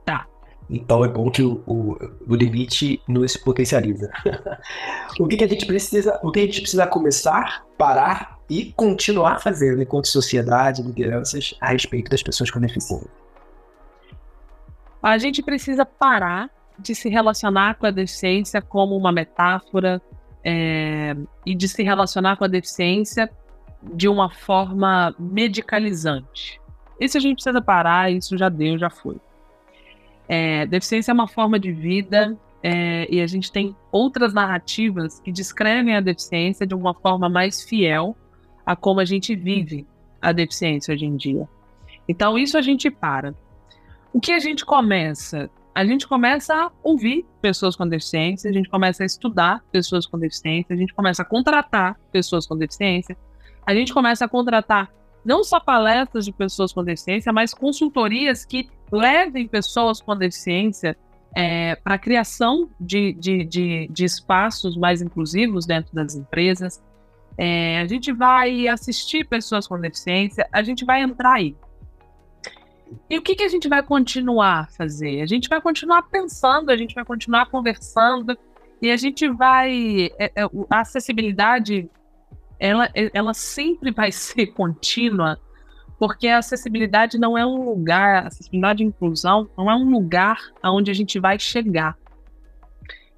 Tá. 0.03 0.27
Então 0.69 1.05
é 1.05 1.07
bom 1.07 1.31
que 1.31 1.41
o, 1.41 1.63
o, 1.65 1.97
o 2.27 2.35
limite 2.35 3.01
nos 3.07 3.37
potencializa. 3.37 4.11
o 5.17 5.27
que, 5.27 5.37
que, 5.37 5.45
a 5.45 5.47
gente 5.47 5.65
precisa, 5.65 6.19
o 6.21 6.29
que 6.29 6.41
a 6.41 6.43
gente 6.43 6.59
precisa 6.59 6.85
começar, 6.85 7.65
parar 7.77 8.37
e 8.49 8.73
continuar 8.73 9.39
fazendo 9.39 9.81
enquanto 9.81 10.09
sociedade, 10.09 10.81
lideranças 10.81 11.55
a 11.61 11.69
respeito 11.69 12.11
das 12.11 12.21
pessoas 12.21 12.51
com 12.51 12.59
deficiência? 12.59 13.09
A 15.01 15.17
gente 15.17 15.41
precisa 15.41 15.85
parar 15.85 16.49
de 16.79 16.95
se 16.95 17.09
relacionar 17.09 17.75
com 17.75 17.85
a 17.85 17.91
deficiência 17.91 18.61
como 18.61 18.95
uma 18.95 19.11
metáfora 19.11 20.01
é, 20.43 21.15
e 21.45 21.55
de 21.55 21.67
se 21.67 21.83
relacionar 21.83 22.37
com 22.37 22.43
a 22.43 22.47
deficiência 22.47 23.29
de 23.81 24.07
uma 24.07 24.29
forma 24.29 25.13
medicalizante. 25.19 26.59
Isso 26.99 27.17
a 27.17 27.21
gente 27.21 27.35
precisa 27.35 27.61
parar, 27.61 28.11
isso 28.11 28.37
já 28.37 28.49
deu, 28.49 28.77
já 28.77 28.89
foi. 28.89 29.17
É, 30.27 30.65
deficiência 30.65 31.11
é 31.11 31.13
uma 31.13 31.27
forma 31.27 31.59
de 31.59 31.71
vida 31.71 32.37
é, 32.61 33.07
e 33.09 33.21
a 33.21 33.27
gente 33.27 33.51
tem 33.51 33.75
outras 33.91 34.33
narrativas 34.33 35.19
que 35.19 35.31
descrevem 35.31 35.95
a 35.95 36.01
deficiência 36.01 36.65
de 36.65 36.73
uma 36.73 36.93
forma 36.93 37.27
mais 37.27 37.61
fiel 37.61 38.15
a 38.65 38.75
como 38.75 39.01
a 39.01 39.05
gente 39.05 39.35
vive 39.35 39.85
a 40.21 40.31
deficiência 40.31 40.93
hoje 40.93 41.05
em 41.05 41.17
dia. 41.17 41.47
Então, 42.07 42.37
isso 42.37 42.57
a 42.57 42.61
gente 42.61 42.89
para. 42.89 43.35
O 44.13 44.19
que 44.19 44.31
a 44.31 44.39
gente 44.39 44.65
começa? 44.65 45.49
A 45.75 45.83
gente 45.83 46.07
começa 46.07 46.53
a 46.53 46.71
ouvir 46.83 47.25
pessoas 47.41 47.75
com 47.75 47.87
deficiência, 47.87 48.49
a 48.49 48.53
gente 48.53 48.69
começa 48.69 49.01
a 49.01 49.05
estudar 49.05 49.63
pessoas 49.71 50.05
com 50.05 50.19
deficiência, 50.19 50.73
a 50.73 50.77
gente 50.77 50.93
começa 50.93 51.23
a 51.23 51.25
contratar 51.25 51.99
pessoas 52.11 52.45
com 52.45 52.55
deficiência, 52.55 53.17
a 53.65 53.73
gente 53.73 53.91
começa 53.91 54.25
a 54.25 54.27
contratar 54.27 54.91
não 55.25 55.43
só 55.43 55.59
palestras 55.59 56.25
de 56.25 56.31
pessoas 56.31 56.73
com 56.73 56.83
deficiência, 56.83 57.31
mas 57.33 57.53
consultorias 57.53 58.45
que 58.45 58.69
levem 58.91 59.47
pessoas 59.47 60.01
com 60.01 60.15
deficiência 60.15 60.95
é, 61.35 61.75
para 61.75 61.95
a 61.95 61.97
criação 61.97 62.69
de, 62.79 63.13
de, 63.13 63.43
de, 63.43 63.87
de, 63.87 64.05
espaços 64.05 64.77
mais 64.77 65.01
inclusivos 65.01 65.65
dentro 65.65 65.93
das 65.95 66.13
empresas. 66.13 66.83
É, 67.37 67.79
a 67.79 67.87
gente 67.87 68.11
vai 68.11 68.67
assistir 68.67 69.27
pessoas 69.27 69.67
com 69.67 69.79
deficiência, 69.79 70.47
a 70.51 70.61
gente 70.61 70.85
vai 70.85 71.01
entrar 71.01 71.33
aí. 71.33 71.55
E 73.09 73.17
o 73.17 73.21
que, 73.21 73.35
que 73.35 73.43
a 73.43 73.47
gente 73.47 73.67
vai 73.67 73.83
continuar 73.83 74.61
a 74.61 74.67
fazer? 74.67 75.21
A 75.21 75.25
gente 75.25 75.47
vai 75.49 75.61
continuar 75.61 76.03
pensando, 76.03 76.69
a 76.69 76.77
gente 76.77 76.95
vai 76.95 77.05
continuar 77.05 77.47
conversando 77.47 78.37
e 78.81 78.91
a 78.91 78.97
gente 78.97 79.27
vai. 79.29 80.09
É, 80.19 80.31
é, 80.35 80.43
a 80.69 80.79
acessibilidade, 80.81 81.89
ela, 82.59 82.89
ela 83.13 83.33
sempre 83.33 83.91
vai 83.91 84.11
ser 84.13 84.47
contínua 84.47 85.39
porque 85.97 86.27
a 86.27 86.39
acessibilidade 86.39 87.17
não 87.17 87.37
é 87.37 87.45
um 87.45 87.63
lugar, 87.63 88.23
a 88.23 88.27
acessibilidade 88.27 88.83
e 88.83 88.85
inclusão 88.85 89.49
não 89.57 89.71
é 89.71 89.75
um 89.75 89.89
lugar 89.89 90.37
aonde 90.61 90.91
a 90.91 90.93
gente 90.93 91.19
vai 91.19 91.39
chegar. 91.39 91.97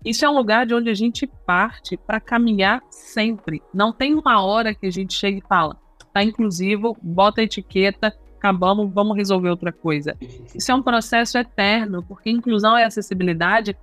Isso 0.05 0.23
é 0.23 0.30
um 0.30 0.36
lugar 0.36 0.67
de 0.67 0.76
onde 0.76 0.89
a 0.89 0.93
gente 0.93 1.26
parte 1.26 1.97
para 1.97 2.19
caminhar 2.19 2.84
sempre. 2.91 3.59
Não 3.73 3.91
tem 3.91 4.13
uma 4.13 4.39
hora 4.45 4.76
que 4.76 4.86
a 4.86 4.91
gente 4.91 5.15
chega 5.15 5.39
e 5.39 5.47
fala, 5.49 5.76
tá 6.13 6.23
inclusivo, 6.23 6.95
bota 7.01 7.41
a 7.41 7.43
etiqueta, 7.43 8.15
acabamos, 8.46 8.93
vamos 8.93 9.18
resolver 9.18 9.50
outra 9.50 9.72
coisa. 9.72 10.16
Isso 10.54 10.72
é 10.72 10.76
um 10.76 10.82
processo 10.82 11.38
eterno, 11.38 12.04
porque 12.04 12.30
inclusão 12.30 12.78
e 12.78 12.84
acessibilidade 12.84 13.76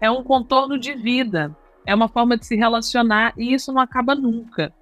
é 0.00 0.10
um 0.10 0.22
contorno 0.22 0.78
de 0.78 0.94
vida, 0.94 1.54
é 1.84 1.94
uma 1.94 2.08
forma 2.08 2.36
de 2.36 2.46
se 2.46 2.56
relacionar 2.56 3.34
e 3.36 3.52
isso 3.52 3.72
não 3.72 3.80
acaba 3.80 4.14
nunca. 4.14 4.72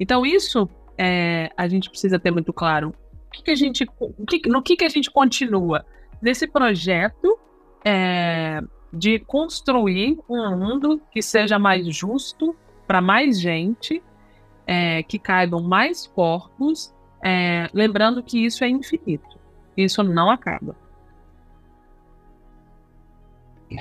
Então, 0.00 0.24
isso 0.24 0.68
é, 0.96 1.50
a 1.56 1.68
gente 1.68 1.90
precisa 1.90 2.18
ter 2.18 2.30
muito 2.30 2.52
claro 2.52 2.94
que, 3.32 3.42
que 3.42 3.50
a 3.50 3.54
gente, 3.54 3.86
que, 4.26 4.48
no 4.48 4.62
que, 4.62 4.76
que 4.76 4.84
a 4.84 4.88
gente 4.88 5.10
continua? 5.10 5.84
Nesse 6.20 6.46
projeto 6.46 7.38
é, 7.84 8.60
de 8.92 9.18
construir 9.18 10.18
um 10.28 10.56
mundo 10.56 11.00
que 11.12 11.20
seja 11.20 11.58
mais 11.58 11.86
justo 11.94 12.56
para 12.86 13.00
mais 13.02 13.38
gente, 13.38 14.02
é, 14.66 15.02
que 15.02 15.18
caibam 15.18 15.62
mais 15.62 16.06
corpos, 16.06 16.94
é, 17.22 17.68
lembrando 17.72 18.22
que 18.22 18.44
isso 18.44 18.64
é 18.64 18.68
infinito, 18.68 19.38
isso 19.76 20.02
não 20.02 20.30
acaba. 20.30 20.74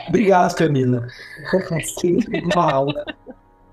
Obrigado, 0.08 0.56
Camila. 0.56 1.08
É 1.72 1.80
sempre 1.82 2.42
uma 2.42 2.72
aula. 2.72 3.06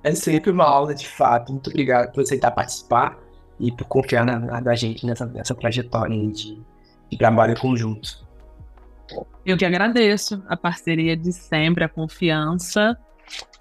É 0.02 0.14
sempre 0.14 0.50
uma 0.50 0.64
aula, 0.64 0.94
de 0.94 1.08
fato. 1.08 1.50
Muito 1.50 1.70
obrigado 1.70 2.12
por 2.12 2.22
aceitar 2.22 2.50
participar 2.50 3.18
e 3.58 3.72
por 3.72 3.84
confiar 3.86 4.24
na, 4.24 4.60
na 4.60 4.74
gente 4.74 5.06
nessa, 5.06 5.26
nessa 5.26 5.54
trajetória 5.54 6.16
de, 6.28 6.62
de 7.10 7.18
trabalho 7.18 7.58
conjunto. 7.58 8.24
Eu 9.44 9.56
que 9.56 9.64
agradeço 9.64 10.42
a 10.48 10.56
parceria 10.56 11.16
de 11.16 11.32
sempre, 11.32 11.84
a 11.84 11.88
confiança. 11.88 12.96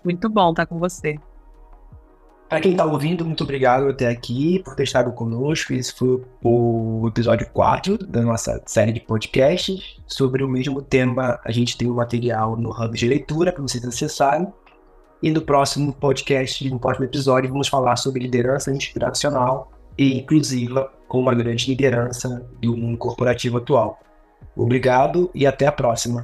Muito 0.03 0.29
bom 0.29 0.51
estar 0.51 0.65
com 0.65 0.77
você. 0.79 1.17
Para 2.53 2.61
quem 2.61 2.73
está 2.73 2.85
ouvindo, 2.85 3.25
muito 3.25 3.43
obrigado 3.43 3.89
até 3.89 4.07
aqui 4.07 4.59
por 4.59 4.75
ter 4.75 4.83
estado 4.83 5.11
conosco. 5.11 5.73
Esse 5.73 5.91
foi 5.91 6.23
o 6.43 7.07
episódio 7.07 7.49
4 7.51 7.97
da 7.97 8.21
nossa 8.21 8.61
série 8.67 8.91
de 8.91 8.99
podcasts. 8.99 9.97
Sobre 10.05 10.43
o 10.43 10.47
mesmo 10.47 10.79
tema, 10.79 11.39
a 11.43 11.51
gente 11.51 11.75
tem 11.75 11.87
o 11.87 11.93
um 11.93 11.95
material 11.95 12.55
no 12.55 12.69
Hub 12.69 12.95
de 12.95 13.07
Leitura 13.07 13.51
para 13.51 13.63
vocês 13.63 13.83
acessarem. 13.83 14.53
E 15.19 15.31
no 15.31 15.41
próximo 15.41 15.91
podcast, 15.93 16.69
no 16.69 16.77
próximo 16.77 17.05
episódio, 17.05 17.49
vamos 17.49 17.69
falar 17.69 17.95
sobre 17.95 18.21
liderança 18.21 18.71
inspiracional 18.71 19.71
e 19.97 20.19
inclusiva 20.19 20.93
com 21.07 21.21
uma 21.21 21.33
grande 21.33 21.67
liderança 21.67 22.47
do 22.61 22.77
mundo 22.77 22.99
corporativo 22.99 23.57
atual. 23.57 23.99
Obrigado 24.55 25.31
e 25.33 25.47
até 25.47 25.65
a 25.65 25.71
próxima. 25.71 26.23